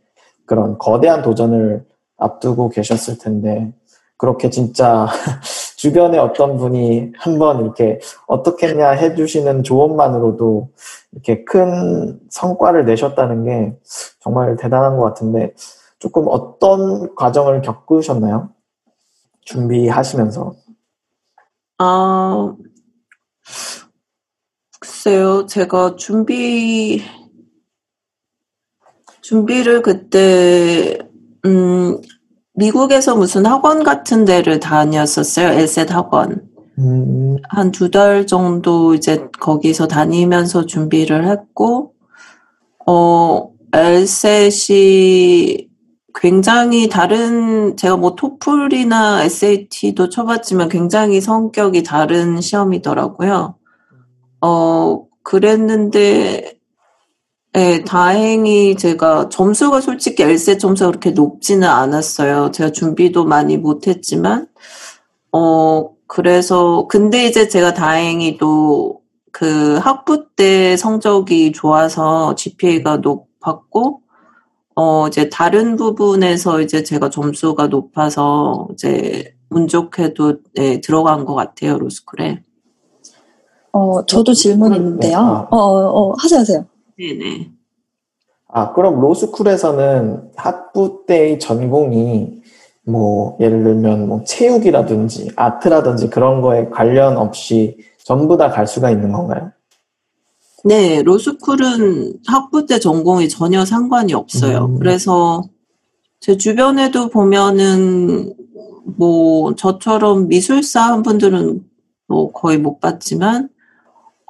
그런 0.46 0.78
거대한 0.78 1.22
도전을 1.22 1.84
앞두고 2.16 2.68
계셨을 2.68 3.18
텐데 3.18 3.72
그렇게 4.16 4.48
진짜 4.48 5.08
주변에 5.82 6.16
어떤 6.16 6.58
분이 6.58 7.10
한번 7.16 7.60
이렇게 7.60 7.98
어떻겠냐 8.28 8.90
해주시는 8.90 9.64
조언만으로도 9.64 10.70
이렇게 11.10 11.42
큰 11.42 12.20
성과를 12.30 12.84
내셨다는 12.84 13.44
게 13.44 13.76
정말 14.20 14.54
대단한 14.54 14.96
것 14.96 15.02
같은데 15.02 15.52
조금 15.98 16.26
어떤 16.28 17.12
과정을 17.16 17.62
겪으셨나요? 17.62 18.50
준비하시면서. 19.40 20.54
아, 21.78 22.54
글쎄요, 24.78 25.46
제가 25.46 25.96
준비, 25.96 27.02
준비를 29.20 29.82
그때, 29.82 30.96
음, 31.44 32.00
미국에서 32.54 33.16
무슨 33.16 33.46
학원 33.46 33.82
같은 33.82 34.24
데를 34.24 34.60
다녔었어요. 34.60 35.48
엘셋 35.48 35.90
학원. 35.92 36.42
음, 36.78 37.36
한두 37.48 37.90
달 37.90 38.26
정도 38.26 38.94
이제 38.94 39.28
거기서 39.40 39.88
다니면서 39.88 40.66
준비를 40.66 41.28
했고, 41.28 41.94
어, 42.86 43.50
엘셋이 43.72 45.68
굉장히 46.14 46.88
다른, 46.88 47.76
제가 47.76 47.96
뭐 47.96 48.14
토플이나 48.14 49.24
SAT도 49.24 50.10
쳐봤지만 50.10 50.68
굉장히 50.68 51.20
성격이 51.20 51.82
다른 51.84 52.40
시험이더라고요. 52.40 53.56
어, 54.42 55.04
그랬는데, 55.22 56.58
예, 57.54 57.84
다행히 57.84 58.76
제가 58.76 59.28
점수가 59.28 59.82
솔직히 59.82 60.22
엘셋 60.22 60.58
점수가 60.58 60.90
그렇게 60.90 61.10
높지는 61.10 61.68
않았어요. 61.68 62.50
제가 62.50 62.72
준비도 62.72 63.26
많이 63.26 63.58
못했지만, 63.58 64.48
어, 65.32 65.90
그래서, 66.06 66.86
근데 66.88 67.26
이제 67.26 67.48
제가 67.48 67.74
다행히도 67.74 69.00
그 69.32 69.76
학부 69.76 70.28
때 70.34 70.78
성적이 70.78 71.52
좋아서 71.52 72.34
GPA가 72.36 72.98
높았고, 72.98 74.00
어, 74.74 75.08
이제 75.08 75.28
다른 75.28 75.76
부분에서 75.76 76.62
이제 76.62 76.82
제가 76.82 77.10
점수가 77.10 77.66
높아서 77.66 78.68
이제 78.72 79.34
운 79.50 79.68
좋게도 79.68 80.38
네, 80.54 80.80
들어간 80.80 81.26
것 81.26 81.34
같아요, 81.34 81.78
로스쿨에. 81.78 82.42
어, 83.72 84.06
저도 84.06 84.32
질문 84.32 84.70
네, 84.70 84.76
있는데요. 84.78 85.18
아. 85.18 85.48
어, 85.50 85.56
어, 85.58 86.10
어, 86.10 86.14
하세요, 86.18 86.40
하세요. 86.40 86.71
네네. 86.98 87.50
아, 88.48 88.72
그럼 88.72 89.00
로스쿨에서는 89.00 90.32
학부 90.36 91.04
때의 91.06 91.38
전공이 91.38 92.42
뭐, 92.84 93.36
예를 93.40 93.62
들면 93.64 94.08
뭐, 94.08 94.24
체육이라든지 94.24 95.30
아트라든지 95.36 96.10
그런 96.10 96.42
거에 96.42 96.68
관련 96.68 97.16
없이 97.16 97.78
전부 98.04 98.36
다 98.36 98.50
갈 98.50 98.66
수가 98.66 98.90
있는 98.90 99.12
건가요? 99.12 99.52
네, 100.64 101.02
로스쿨은 101.02 102.20
학부 102.26 102.66
때 102.66 102.78
전공이 102.78 103.28
전혀 103.28 103.64
상관이 103.64 104.12
없어요. 104.14 104.66
음. 104.66 104.78
그래서 104.78 105.42
제 106.20 106.36
주변에도 106.36 107.08
보면은 107.08 108.34
뭐 108.84 109.54
저처럼 109.54 110.28
미술사 110.28 110.82
한 110.82 111.02
분들은 111.02 111.64
뭐 112.06 112.30
거의 112.32 112.58
못 112.58 112.78
봤지만 112.80 113.48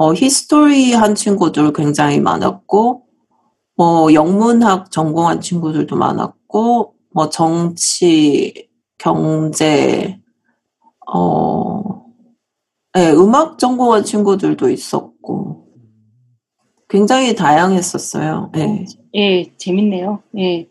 어 0.03 0.13
history 0.15 0.95
한 0.95 1.15
친구들 1.15 1.73
굉장히 1.73 2.19
많았고 2.19 3.05
뭐 3.77 4.13
영문학 4.13 4.91
전공한 4.91 5.41
친구들도 5.41 5.95
많았고 5.95 6.95
뭐 7.15 7.31
정치, 7.31 8.69
경제 8.99 10.19
어 11.07 12.03
네, 12.95 13.13
음악 13.13 13.61
전공한 13.61 14.03
친구들도 14.03 14.71
있었고 14.71 15.69
굉장히 16.89 17.37
다양했었어요. 17.37 18.51
네. 18.53 18.85
예, 19.15 19.53
재밌네요. 19.57 20.21
예. 20.37 20.69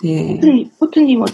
네. 0.00 0.34
포트님, 0.36 0.70
포트님, 0.78 1.22
어, 1.22 1.24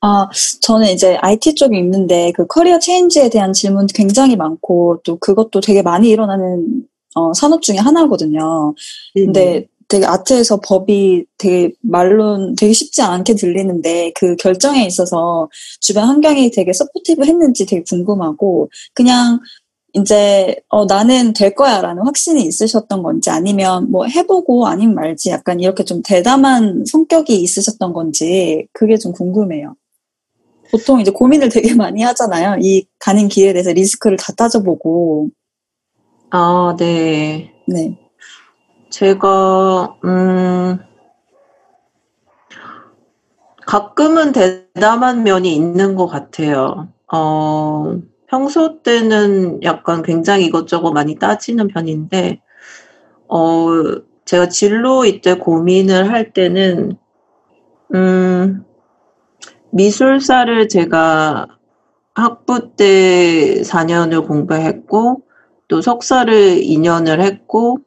아, 0.00 0.28
저는 0.60 0.88
이제 0.88 1.16
IT 1.20 1.54
쪽에 1.54 1.78
있는데 1.78 2.32
그 2.32 2.46
커리어 2.46 2.78
체인지에 2.78 3.28
대한 3.30 3.52
질문 3.52 3.86
굉장히 3.88 4.36
많고 4.36 5.00
또 5.04 5.16
그것도 5.18 5.60
되게 5.60 5.82
많이 5.82 6.10
일어나는 6.10 6.84
어, 7.14 7.32
산업 7.34 7.62
중에 7.62 7.78
하나거든요. 7.78 8.74
근데 9.14 9.66
되게 9.88 10.04
아트에서 10.04 10.60
법이 10.60 11.24
되게 11.38 11.72
말론 11.80 12.54
되게 12.56 12.72
쉽지 12.72 13.02
않게 13.02 13.34
들리는데 13.34 14.12
그 14.14 14.36
결정에 14.36 14.84
있어서 14.84 15.48
주변 15.80 16.08
환경이 16.08 16.50
되게 16.50 16.72
supportive 16.72 17.24
했는지 17.24 17.66
되게 17.66 17.82
궁금하고 17.88 18.68
그냥 18.94 19.40
이제 19.94 20.56
어 20.68 20.84
나는 20.84 21.32
될 21.32 21.54
거야라는 21.54 22.02
확신이 22.04 22.42
있으셨던 22.42 23.02
건지 23.02 23.30
아니면 23.30 23.90
뭐 23.90 24.06
해보고 24.06 24.66
아니면 24.66 24.94
말지 24.94 25.30
약간 25.30 25.60
이렇게 25.60 25.84
좀 25.84 26.02
대담한 26.04 26.84
성격이 26.84 27.40
있으셨던 27.42 27.92
건지 27.94 28.66
그게 28.72 28.98
좀 28.98 29.12
궁금해요. 29.12 29.74
보통 30.70 31.00
이제 31.00 31.10
고민을 31.10 31.48
되게 31.48 31.74
많이 31.74 32.02
하잖아요. 32.02 32.56
이 32.60 32.86
가는 32.98 33.28
길에 33.28 33.52
대해서 33.52 33.72
리스크를 33.72 34.16
다 34.16 34.32
따져보고 34.36 35.30
아, 36.30 36.74
네. 36.78 37.52
네. 37.68 37.98
제가, 38.90 39.96
음, 40.04 40.78
가끔은 43.66 44.32
대담한 44.32 45.22
면이 45.22 45.54
있는 45.54 45.94
것 45.94 46.06
같아요. 46.06 46.88
어, 47.12 48.00
평소 48.28 48.82
때는 48.82 49.62
약간 49.62 50.02
굉장히 50.02 50.46
이것저것 50.46 50.92
많이 50.92 51.16
따지는 51.16 51.68
편인데, 51.68 52.40
어, 53.28 53.68
제가 54.24 54.48
진로 54.48 55.04
이때 55.04 55.34
고민을 55.34 56.10
할 56.10 56.32
때는, 56.32 56.96
음, 57.94 58.64
미술사를 59.70 60.68
제가 60.68 61.48
학부 62.14 62.76
때 62.76 63.62
4년을 63.62 64.26
공부했고, 64.26 65.22
또 65.68 65.82
석사를 65.82 66.60
2년을 66.60 67.20
했고, 67.20 67.78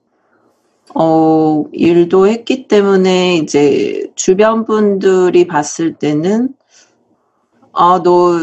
어, 0.95 1.65
일도 1.71 2.27
했기 2.27 2.67
때문에 2.67 3.37
이제 3.37 4.11
주변 4.15 4.65
분들이 4.65 5.45
봤을 5.45 5.93
때는 5.93 6.55
아, 7.73 8.01
너 8.03 8.33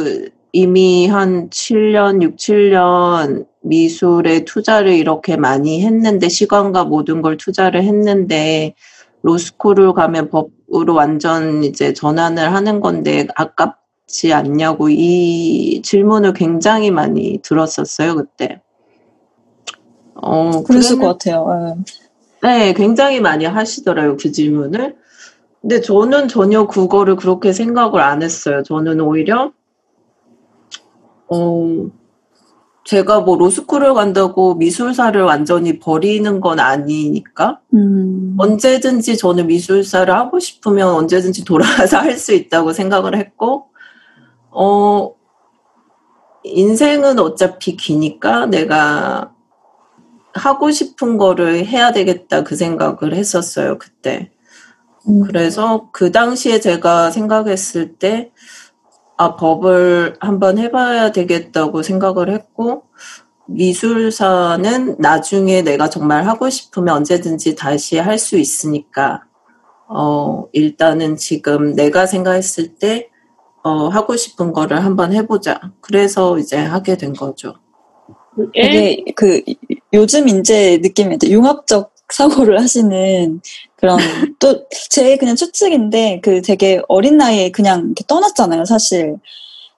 이미 0.52 1.08
한 1.08 1.50
7년, 1.50 2.22
6, 2.22 2.36
7년 2.36 3.46
미술에 3.62 4.44
투자를 4.44 4.92
이렇게 4.94 5.36
많이 5.36 5.82
했는데 5.82 6.28
시간과 6.28 6.84
모든 6.84 7.20
걸 7.20 7.36
투자를 7.36 7.82
했는데 7.82 8.74
로스쿨을 9.22 9.92
가면 9.92 10.30
법 10.30 10.50
으로 10.74 10.94
완전 10.94 11.62
이제 11.62 11.92
전환을 11.92 12.52
하는 12.52 12.80
건데 12.80 13.26
아깝지 13.36 14.32
않냐고 14.32 14.88
이 14.88 15.80
질문을 15.82 16.32
굉장히 16.32 16.90
많이 16.90 17.40
들었었어요, 17.42 18.16
그때. 18.16 18.60
어, 20.14 20.62
그랬을 20.64 20.98
것 20.98 21.06
같아요. 21.06 21.76
예. 22.42 22.48
네, 22.48 22.72
굉장히 22.72 23.20
많이 23.20 23.44
하시더라고요, 23.44 24.16
그 24.16 24.32
질문을. 24.32 24.96
근데 25.60 25.80
저는 25.80 26.28
전혀 26.28 26.66
그거를 26.66 27.16
그렇게 27.16 27.52
생각을 27.52 28.00
안 28.00 28.22
했어요. 28.22 28.62
저는 28.62 29.00
오히려, 29.00 29.52
어, 31.28 31.86
제가 32.86 33.20
뭐 33.20 33.36
로스쿨을 33.36 33.94
간다고 33.94 34.54
미술사를 34.54 35.20
완전히 35.20 35.80
버리는 35.80 36.40
건 36.40 36.60
아니니까, 36.60 37.60
음. 37.74 38.36
언제든지 38.38 39.18
저는 39.18 39.48
미술사를 39.48 40.14
하고 40.14 40.38
싶으면 40.38 40.90
언제든지 40.90 41.44
돌아와서 41.44 41.98
할 41.98 42.16
수 42.16 42.32
있다고 42.32 42.72
생각을 42.72 43.16
했고, 43.16 43.66
어, 44.52 45.12
인생은 46.44 47.18
어차피 47.18 47.76
기니까 47.76 48.46
내가 48.46 49.32
하고 50.32 50.70
싶은 50.70 51.18
거를 51.18 51.66
해야 51.66 51.92
되겠다 51.92 52.44
그 52.44 52.54
생각을 52.54 53.14
했었어요, 53.14 53.78
그때. 53.78 54.30
음. 55.08 55.22
그래서 55.22 55.88
그 55.92 56.12
당시에 56.12 56.60
제가 56.60 57.10
생각했을 57.10 57.96
때, 57.96 58.30
아, 59.18 59.36
법을 59.36 60.16
한번 60.20 60.58
해봐야 60.58 61.12
되겠다고 61.12 61.82
생각을 61.82 62.30
했고, 62.30 62.84
미술사는 63.48 64.96
나중에 64.98 65.62
내가 65.62 65.88
정말 65.90 66.26
하고 66.26 66.50
싶으면 66.50 66.96
언제든지 66.96 67.54
다시 67.56 67.98
할 67.98 68.18
수 68.18 68.36
있으니까, 68.38 69.22
어, 69.88 70.46
일단은 70.52 71.16
지금 71.16 71.74
내가 71.74 72.06
생각했을 72.06 72.76
때, 72.76 73.08
어, 73.64 73.88
하고 73.88 74.16
싶은 74.16 74.52
거를 74.52 74.84
한번 74.84 75.12
해보자. 75.12 75.60
그래서 75.80 76.38
이제 76.38 76.56
하게 76.58 76.96
된 76.96 77.12
거죠. 77.14 77.54
엘, 78.54 78.70
되게 78.70 79.04
그 79.16 79.42
요즘 79.92 80.28
이제 80.28 80.78
느낌이 80.82 81.18
융합적 81.24 81.92
사고를 82.14 82.60
하시는 82.60 83.40
그런 83.76 83.98
또 84.38 84.66
제 84.96 85.18
그냥 85.18 85.36
추측인데 85.36 86.20
그 86.22 86.40
되게 86.40 86.80
어린 86.88 87.18
나이에 87.18 87.50
그냥 87.50 87.80
이렇게 87.84 88.02
떠났잖아요 88.08 88.64
사실 88.64 89.16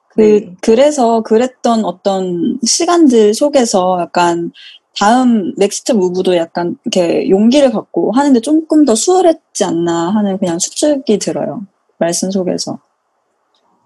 그 0.07 0.21
네. 0.21 0.55
그래서 0.61 1.21
그랬던 1.23 1.83
어떤 1.83 2.57
시간들 2.63 3.33
속에서 3.33 3.97
약간 3.99 4.53
다음 4.97 5.53
next 5.57 5.91
move도 5.91 6.37
약간 6.37 6.77
이렇게 6.85 7.29
용기를 7.29 7.71
갖고 7.71 8.13
하는데 8.13 8.39
조금 8.39 8.85
더 8.85 8.95
수월했지 8.95 9.65
않나 9.65 10.09
하는 10.11 10.37
그냥 10.37 10.57
추측이 10.57 11.19
들어요 11.19 11.63
말씀 11.97 12.31
속에서 12.31 12.79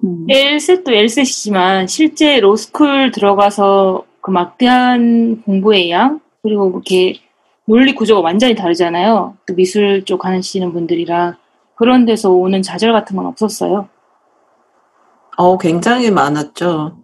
음. 0.03 0.27
엘셋도 0.29 0.93
엘셋이지만 0.93 1.87
실제 1.87 2.39
로스쿨 2.39 3.09
들어가서 3.09 4.03
그 4.21 4.29
막대한 4.29 5.41
공부의 5.41 5.89
양 5.89 6.19
그리고 6.43 6.69
이렇게 6.69 7.19
논리 7.65 7.95
구조가 7.95 8.21
완전히 8.21 8.55
다르잖아요. 8.55 9.37
그 9.45 9.53
미술 9.55 10.03
쪽 10.05 10.25
하시는 10.25 10.73
분들이랑 10.73 11.35
그런 11.75 12.05
데서 12.05 12.29
오는 12.31 12.61
좌절 12.61 12.91
같은 12.91 13.15
건 13.15 13.25
없었어요. 13.25 13.87
어, 15.37 15.57
굉장히 15.57 16.11
많았죠. 16.11 16.97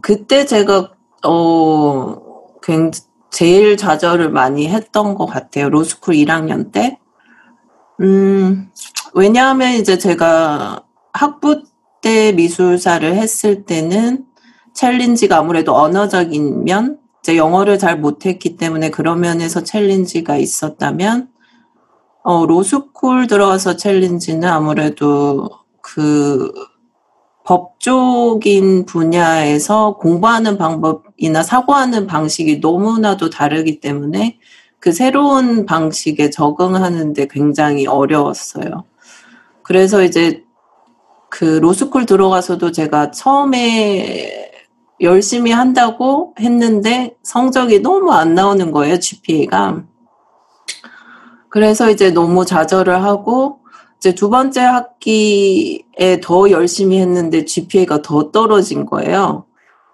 그때 0.00 0.44
제가, 0.46 0.90
어, 1.26 2.16
굉- 2.62 2.90
제일 3.30 3.76
좌절을 3.76 4.30
많이 4.30 4.68
했던 4.68 5.14
것 5.14 5.26
같아요. 5.26 5.68
로스쿨 5.68 6.14
1학년 6.14 6.72
때. 6.72 6.98
음, 8.00 8.70
왜냐하면 9.14 9.72
이제 9.74 9.98
제가 9.98 10.82
학부 11.12 11.62
때 12.00 12.32
미술사를 12.32 13.14
했을 13.14 13.64
때는 13.64 14.24
challenge가 14.74 15.36
아무래도 15.38 15.74
언어적인 15.74 16.64
면, 16.64 16.98
이제 17.26 17.36
영어를 17.36 17.76
잘 17.76 17.98
못했기 17.98 18.56
때문에 18.56 18.90
그런 18.90 19.18
면에서 19.18 19.64
challenge가 19.64 20.36
있었다면, 20.36 21.28
어, 22.22 22.46
로스쿨 22.46 23.26
들어가서 23.26 23.74
challenge는 23.74 24.48
아무래도 24.48 25.50
그 25.80 26.52
법적인 27.42 28.86
분야에서 28.86 29.96
공부하는 29.96 30.56
방법이나 30.56 31.42
사고하는 31.42 32.06
방식이 32.06 32.58
너무나도 32.58 33.30
다르기 33.30 33.80
때문에 33.80 34.38
그 34.78 34.92
새로운 34.92 35.66
방식에 35.66 36.30
적응하는데 36.30 37.26
굉장히 37.28 37.88
어려웠어요. 37.88 38.84
그래서 39.64 40.04
이제 40.04 40.44
그 41.28 41.44
로스쿨 41.44 42.06
들어가서도 42.06 42.70
제가 42.70 43.10
처음에 43.10 44.46
열심히 45.00 45.52
한다고 45.52 46.34
했는데 46.40 47.16
성적이 47.22 47.80
너무 47.80 48.12
안 48.12 48.34
나오는 48.34 48.70
거예요, 48.72 48.98
GPA가. 48.98 49.84
그래서 51.48 51.90
이제 51.90 52.10
너무 52.10 52.44
좌절을 52.44 53.02
하고 53.02 53.60
이제 53.98 54.14
두 54.14 54.30
번째 54.30 54.60
학기에 54.60 56.20
더 56.22 56.50
열심히 56.50 56.98
했는데 57.00 57.44
GPA가 57.44 58.02
더 58.02 58.30
떨어진 58.30 58.86
거예요. 58.86 59.46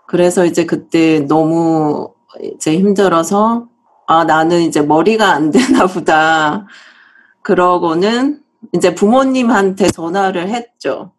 그래서 0.06 0.44
이제 0.44 0.66
그때 0.66 1.20
너무 1.20 2.12
이제 2.40 2.76
힘들어서 2.76 3.68
아, 4.06 4.24
나는 4.24 4.62
이제 4.62 4.82
머리가 4.82 5.32
안 5.32 5.50
되나 5.50 5.86
보다. 5.86 6.66
그러고는 7.42 8.40
이제 8.72 8.94
부모님한테 8.94 9.88
전화를 9.90 10.48
했죠. 10.48 11.12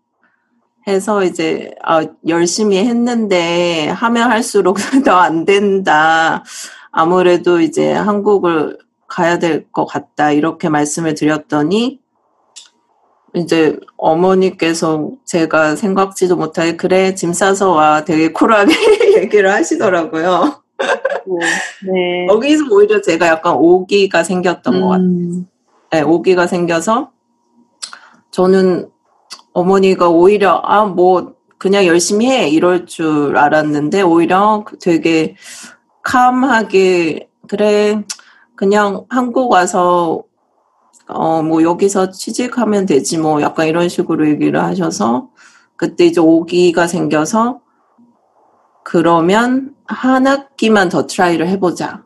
해서 0.87 1.23
이제 1.23 1.73
아, 1.83 2.05
열심히 2.27 2.77
했는데 2.77 3.87
하면 3.89 4.29
할수록 4.31 4.77
더 5.05 5.17
안 5.19 5.45
된다. 5.45 6.43
아무래도 6.91 7.59
이제 7.61 7.91
한국을 7.93 8.77
가야 9.07 9.39
될 9.39 9.71
것 9.71 9.85
같다. 9.85 10.31
이렇게 10.31 10.69
말씀을 10.69 11.13
드렸더니 11.15 11.99
이제 13.35 13.79
어머니께서 13.97 15.09
제가 15.25 15.75
생각지도 15.75 16.35
못하게 16.35 16.75
그래 16.77 17.15
짐 17.15 17.33
싸서 17.33 17.71
와 17.71 18.03
되게 18.05 18.31
쿨하게 18.31 18.73
얘기를 19.23 19.51
하시더라고요. 19.51 20.61
네. 21.91 22.25
거기서 22.29 22.65
오히려 22.71 23.01
제가 23.01 23.27
약간 23.27 23.55
오기가 23.55 24.23
생겼던 24.23 24.81
것 24.81 24.87
같아요. 24.89 25.05
음. 25.07 25.47
네, 25.91 26.01
오기가 26.01 26.45
생겨서 26.47 27.11
저는 28.31 28.89
어머니가 29.53 30.09
오히려 30.09 30.61
아 30.63 30.85
뭐 30.85 31.35
그냥 31.57 31.85
열심히 31.85 32.29
해 32.29 32.49
이럴 32.49 32.85
줄 32.85 33.37
알았는데 33.37 34.01
오히려 34.01 34.65
되게 34.81 35.35
캄하게 36.03 37.29
그래 37.47 38.03
그냥 38.55 39.05
한국 39.09 39.51
와서 39.51 40.23
어 41.07 41.41
뭐 41.43 41.63
여기서 41.63 42.11
취직하면 42.11 42.85
되지 42.85 43.17
뭐 43.17 43.41
약간 43.41 43.67
이런 43.67 43.89
식으로 43.89 44.27
얘기를 44.29 44.61
하셔서 44.63 45.29
그때 45.75 46.05
이제 46.05 46.21
오기가 46.21 46.87
생겨서 46.87 47.61
그러면 48.83 49.75
한 49.85 50.27
학기만 50.27 50.89
더 50.89 51.07
try를 51.07 51.47
해보자. 51.47 52.03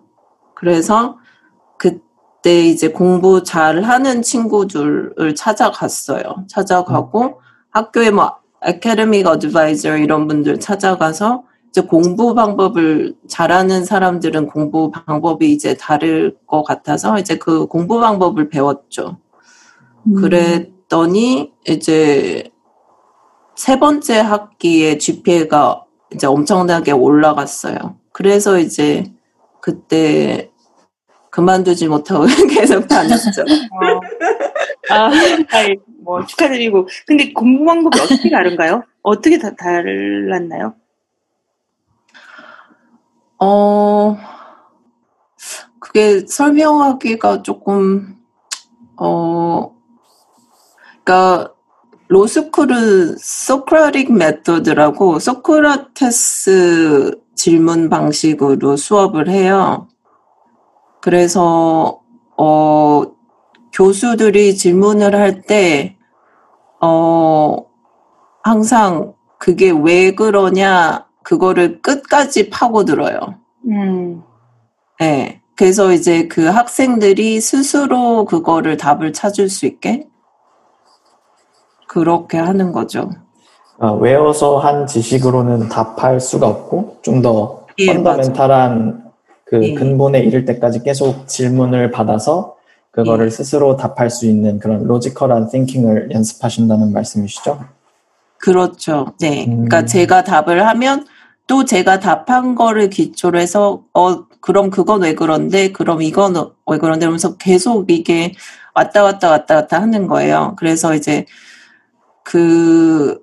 그래서 0.56 1.18
그때 2.48 2.62
이제 2.62 2.88
공부 2.88 3.44
잘 3.44 3.84
하는 3.84 4.22
친구들을 4.22 5.36
찾아갔어요. 5.36 6.46
찾아가고 6.48 7.42
학교에 7.72 8.10
뭐 8.10 8.38
academic 8.62 9.28
advisor 9.28 9.98
이런 9.98 10.30
분들 10.30 10.62
찾아가서 10.62 11.44
이제 11.68 11.82
공부 11.82 12.34
방법을 12.36 13.16
잘하는 13.28 13.84
사람들은 13.84 14.48
공부 14.48 14.92
방법이 14.92 15.52
이제 15.52 15.76
다를 15.76 16.38
것 16.48 16.64
같아서 16.64 17.20
이제 17.20 17.38
그 17.38 17.66
공부 17.68 18.00
방법을 18.00 18.48
배웠죠. 18.48 19.18
음. 20.04 20.14
그랬더니 20.14 21.52
이제 21.68 22.50
세 23.58 23.78
번째 23.78 24.20
학기에 24.20 25.00
GPA가 25.00 25.84
이제 26.14 26.28
엄청나게 26.28 26.94
올라갔어요. 26.94 27.98
그래서 28.14 28.58
이제 28.58 29.04
그때 29.60 30.50
그만두지 31.38 31.88
못하고 31.88 32.26
계속 32.50 32.88
다녔죠. 32.88 33.44
아, 34.90 35.12
아이, 35.52 35.76
뭐 36.04 36.26
축하드리고. 36.26 36.88
근데 37.06 37.32
공부 37.32 37.64
방법이 37.64 38.00
어떻게 38.00 38.32
다른가요? 38.32 38.82
어떻게 39.04 39.38
다 39.38 39.56
달랐나요? 39.56 40.74
어, 43.40 44.18
그게 45.80 46.26
설명하기가 46.26 47.44
조금 47.44 48.16
어 49.00 49.76
그러니까 51.04 51.54
로스쿨은 52.08 53.18
소크라틱 53.20 54.12
메토드라고 54.12 55.20
소크라테스 55.20 56.42
질문 57.36 57.92
방식으로 57.92 58.76
수업을 58.76 59.30
해요. 59.30 59.88
그래서 61.02 62.02
어 62.38 63.04
교수들이 63.74 64.56
질문을 64.56 65.16
할 65.16 65.42
때 65.44 65.98
어 66.82 67.66
항상 68.44 69.14
그게 69.40 69.72
왜 69.72 70.12
그러냐 70.16 71.06
그거를 71.24 71.82
끝까지 71.82 72.50
파고들어요. 72.50 73.20
음, 73.70 74.24
네. 75.00 75.42
그래서 75.56 75.92
이제 75.92 76.28
그 76.28 76.46
학생들이 76.46 77.42
스스로 77.42 78.26
그거를 78.26 78.78
답을 78.78 79.12
찾을 79.12 79.50
수 79.50 79.66
있게 79.66 80.08
그렇게 81.88 82.38
하는 82.38 82.72
거죠. 82.72 83.10
아, 83.80 83.92
외워서 83.92 84.60
한 84.60 84.86
지식으로는 84.86 85.70
답할 85.70 86.20
수가 86.20 86.48
없고 86.48 87.00
좀더 87.02 87.66
예, 87.80 87.88
fundamental한 87.94 89.07
그 89.50 89.64
예. 89.64 89.74
근본에 89.74 90.20
이를 90.20 90.46
때까지 90.46 90.84
계속 90.84 91.28
질문을 91.28 91.92
받아서 91.92 92.56
그거를 92.92 93.28
예. 93.28 93.30
스스로 93.30 93.78
답할 93.78 94.10
수 94.10 94.26
있는 94.26 94.60
그런 94.60 94.84
logical한 94.84 95.50
thinking을 95.50 96.10
연습하신다는 96.12 96.92
말씀이시죠? 96.94 97.60
그렇죠. 98.40 99.14
네. 99.20 99.46
음. 99.46 99.66
그러니까 99.66 99.86
제가 99.86 100.24
답을 100.24 100.68
하면 100.68 101.06
또 101.48 101.64
제가 101.64 102.00
답한 102.00 102.56
거를 102.56 102.90
기초로 102.90 103.40
해서 103.40 103.84
어 103.94 104.28
그럼 104.42 104.70
그건 104.70 105.02
왜 105.02 105.16
그런데 105.16 105.72
그럼 105.72 106.02
이건 106.02 106.36
왜 106.68 106.78
그런데 106.78 107.06
이러면서 107.06 107.38
계속 107.38 107.90
이게 107.90 108.34
왔다 108.76 109.02
갔다 109.04 109.32
왔다 109.32 109.56
갔다 109.56 109.82
하는 109.82 110.08
거예요. 110.08 110.56
그래서 110.58 110.94
이제 110.94 111.26
그 112.24 113.20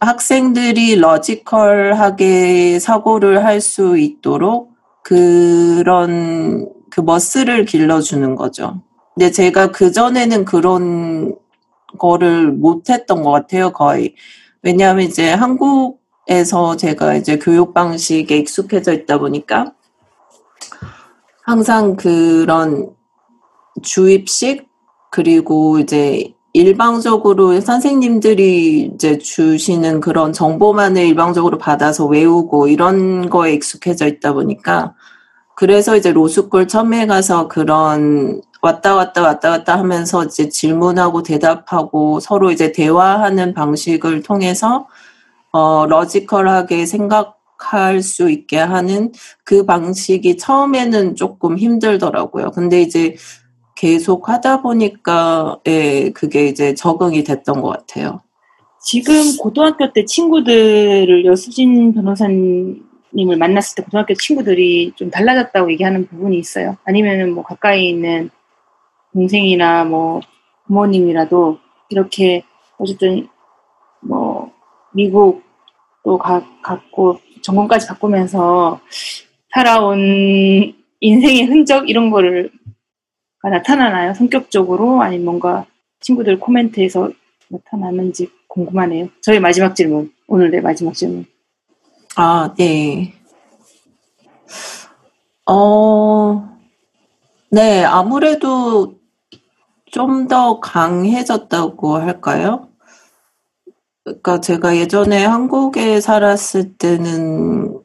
학생들이 0.00 0.96
러지컬하게 0.96 2.80
사고를 2.80 3.44
할 3.44 3.60
수 3.60 3.96
있도록 3.98 4.73
그런 5.04 6.66
그 6.90 7.00
머슬을 7.00 7.66
길러주는 7.66 8.34
거죠. 8.34 8.82
근데 9.14 9.30
제가 9.30 9.70
그전에는 9.70 10.44
그런 10.44 11.36
거를 11.98 12.50
못했던 12.50 13.22
것 13.22 13.30
같아요, 13.30 13.70
거의. 13.70 14.16
왜냐하면 14.62 15.04
이제 15.04 15.32
한국에서 15.32 16.76
제가 16.76 17.14
이제 17.14 17.38
교육 17.38 17.74
방식에 17.74 18.38
익숙해져 18.38 18.92
있다 18.92 19.18
보니까 19.18 19.74
항상 21.42 21.96
그런 21.96 22.90
주입식 23.82 24.66
그리고 25.10 25.78
이제 25.78 26.33
일방적으로 26.54 27.60
선생님들이 27.60 28.92
이제 28.94 29.18
주시는 29.18 30.00
그런 30.00 30.32
정보만을 30.32 31.02
일방적으로 31.02 31.58
받아서 31.58 32.06
외우고 32.06 32.68
이런 32.68 33.28
거에 33.28 33.54
익숙해져 33.54 34.06
있다 34.06 34.34
보니까 34.34 34.94
그래서 35.56 35.96
이제 35.96 36.12
로스쿨 36.12 36.68
처음에 36.68 37.06
가서 37.06 37.48
그런 37.48 38.40
왔다 38.62 38.94
갔다 38.94 39.22
왔다 39.22 39.50
갔다 39.50 39.76
하면서 39.76 40.24
이제 40.24 40.48
질문하고 40.48 41.24
대답하고 41.24 42.20
서로 42.20 42.52
이제 42.52 42.70
대화하는 42.70 43.52
방식을 43.52 44.22
통해서 44.22 44.86
어 45.50 45.86
러지컬하게 45.86 46.86
생각할 46.86 48.00
수 48.00 48.30
있게 48.30 48.58
하는 48.58 49.10
그 49.42 49.66
방식이 49.66 50.36
처음에는 50.36 51.16
조금 51.16 51.58
힘들더라고요. 51.58 52.52
근데 52.52 52.80
이제 52.80 53.16
계속 53.76 54.28
하다 54.28 54.62
보니까 54.62 55.58
예, 55.66 56.10
그게 56.10 56.46
이제 56.46 56.74
적응이 56.74 57.24
됐던 57.24 57.60
것 57.60 57.68
같아요. 57.68 58.20
지금 58.80 59.36
고등학교 59.38 59.92
때 59.92 60.04
친구들을 60.04 61.24
여수진 61.24 61.94
변호사님을 61.94 63.36
만났을 63.38 63.76
때 63.76 63.82
고등학교 63.82 64.14
친구들이 64.14 64.92
좀 64.94 65.10
달라졌다고 65.10 65.72
얘기하는 65.72 66.06
부분이 66.06 66.38
있어요. 66.38 66.76
아니면은 66.84 67.34
뭐 67.34 67.42
가까이 67.42 67.88
있는 67.88 68.30
동생이나 69.14 69.84
뭐 69.84 70.20
부모님이라도 70.66 71.58
이렇게 71.88 72.44
어쨌든 72.78 73.28
뭐 74.00 74.52
미국도 74.92 76.18
가, 76.18 76.44
갔고 76.62 77.18
전공까지 77.42 77.86
바꾸면서 77.88 78.80
살아온 79.52 80.74
인생의 81.00 81.44
흔적 81.46 81.88
이런 81.88 82.10
거를 82.10 82.50
가 82.50 82.63
나타나나요? 83.50 84.14
성격적으로 84.14 85.02
아니면 85.02 85.24
뭔가 85.24 85.66
친구들 86.00 86.38
코멘트에서 86.40 87.10
나타나는지 87.48 88.30
궁금하네요. 88.48 89.08
저의 89.22 89.40
마지막 89.40 89.74
질문 89.74 90.12
오늘 90.26 90.50
내 90.50 90.60
마지막 90.60 90.94
질문. 90.94 91.26
아, 92.16 92.54
네. 92.56 93.14
어, 95.46 96.58
네, 97.50 97.84
아무래도 97.84 98.96
좀 99.90 100.26
더 100.26 100.58
강해졌다고 100.58 101.98
할까요? 101.98 102.68
그러니까 104.02 104.40
제가 104.40 104.76
예전에 104.76 105.24
한국에 105.24 106.00
살았을 106.00 106.76
때는 106.76 107.80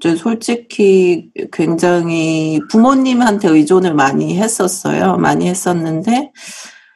이제 0.00 0.16
솔직히 0.16 1.30
굉장히 1.52 2.58
부모님한테 2.70 3.48
의존을 3.48 3.92
많이 3.92 4.38
했었어요. 4.38 5.18
많이 5.18 5.46
했었는데 5.46 6.32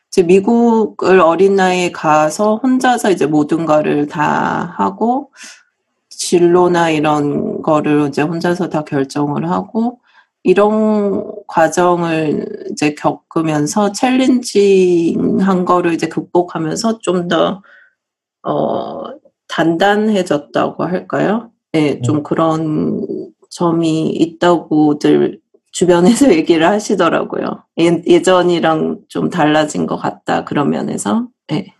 이제 0.09 0.23
미국을 0.23 1.21
어린 1.21 1.55
나이에 1.55 1.93
가서 1.93 2.57
혼자서 2.57 3.11
이제 3.11 3.27
모든 3.27 3.67
거를 3.67 4.07
다 4.07 4.75
하고 4.79 5.31
진로나 6.09 6.88
이런 6.90 7.61
거를 7.61 8.09
이제 8.09 8.23
혼자서 8.23 8.71
다 8.71 8.85
결정을 8.85 9.51
하고 9.51 10.01
이런 10.43 11.25
과정을 11.47 12.69
이제 12.71 12.95
겪으면서 12.95 13.93
challenging한 13.92 15.66
거를 15.67 15.93
이제 15.93 16.09
극복하면서 16.09 17.01
좀 17.01 17.29
더, 17.29 17.62
어, 18.43 19.05
단단해졌다고 19.49 20.85
할까요? 20.85 21.51
네, 21.75 22.01
좀 22.03 22.23
그런 22.23 23.05
점이 23.51 24.11
있다고들 24.11 25.41
주변에서 25.73 26.33
얘기를 26.33 26.65
하시더라고요. 26.69 27.65
예, 27.81 28.01
예전이랑 28.07 28.99
좀 29.09 29.29
달라진 29.29 29.85
것 29.87 29.97
같다, 29.97 30.45
그런 30.45 30.71
면에서. 30.71 31.27
네. 31.49 31.75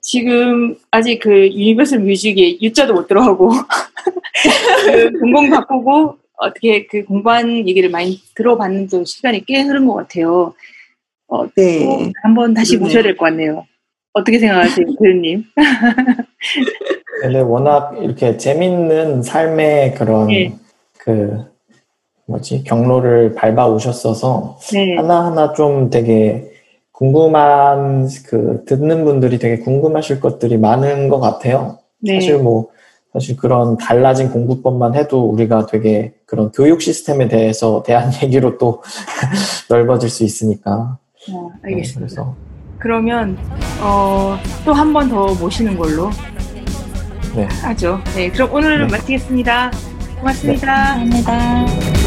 지금 0.00 0.74
아직 0.90 1.18
그 1.18 1.30
Universal 1.30 1.98
Music에 2.00 2.56
U자도 2.62 2.94
못 2.94 3.06
들어가고 3.08 3.50
그 4.86 5.18
전공 5.18 5.50
바꾸고 5.50 6.16
어떻게 6.38 6.86
그 6.86 7.04
공부한 7.04 7.68
얘기를 7.68 7.90
많이 7.90 8.18
들어봤는 8.34 8.88
또 8.88 9.04
시간이 9.04 9.44
꽤 9.44 9.60
흐른 9.60 9.86
것 9.86 9.92
같아요. 9.94 10.54
어, 11.26 11.46
네. 11.54 11.84
또 11.84 12.10
한번 12.22 12.54
다시 12.54 12.76
네. 12.76 12.78
모셔야 12.78 13.02
될 13.02 13.18
것 13.18 13.26
같네요. 13.26 13.66
어떻게 14.14 14.38
생각하세요, 14.38 14.86
교수님? 14.86 15.44
근데 17.20 17.40
워낙 17.40 17.96
이렇게 18.00 18.36
재밌는 18.36 19.22
삶의 19.22 19.94
그런 19.94 20.30
예. 20.32 20.52
그 20.98 21.44
뭐지 22.26 22.62
경로를 22.64 23.34
밟아 23.34 23.66
오셨어서 23.68 24.58
네, 24.72 24.96
하나하나 24.96 25.52
좀 25.52 25.90
되게 25.90 26.50
궁금한 26.92 28.08
그 28.26 28.64
듣는 28.66 29.04
분들이 29.04 29.38
되게 29.38 29.58
궁금하실 29.62 30.20
것들이 30.20 30.58
많은 30.58 31.08
것 31.08 31.20
같아요. 31.20 31.78
네, 32.00 32.14
사실 32.20 32.38
뭐 32.38 32.68
사실 33.12 33.36
그런 33.36 33.76
달라진 33.78 34.30
공부법만 34.30 34.94
해도 34.94 35.22
우리가 35.30 35.66
되게 35.66 36.12
그런 36.26 36.52
교육 36.52 36.82
시스템에 36.82 37.28
대해서 37.28 37.82
대한 37.86 38.12
얘기로 38.22 38.58
또 38.58 38.82
넓어질 39.70 40.10
수 40.10 40.24
있으니까. 40.24 40.98
어, 41.32 41.50
네, 41.64 41.72
알겠습니다. 41.72 42.00
그래서 42.00 42.34
그러면 42.78 43.36
어, 43.82 44.36
또 44.64 44.72
한 44.72 44.92
번 44.92 45.08
더 45.08 45.34
모시는 45.34 45.76
걸로 45.78 46.10
네. 47.38 47.46
하죠. 47.62 48.02
네, 48.16 48.30
그럼 48.30 48.48
오늘 48.52 48.80
네. 48.80 48.86
마치겠습니다. 48.90 49.70
고맙습니다. 50.18 50.94
감사합니다. 50.96 51.97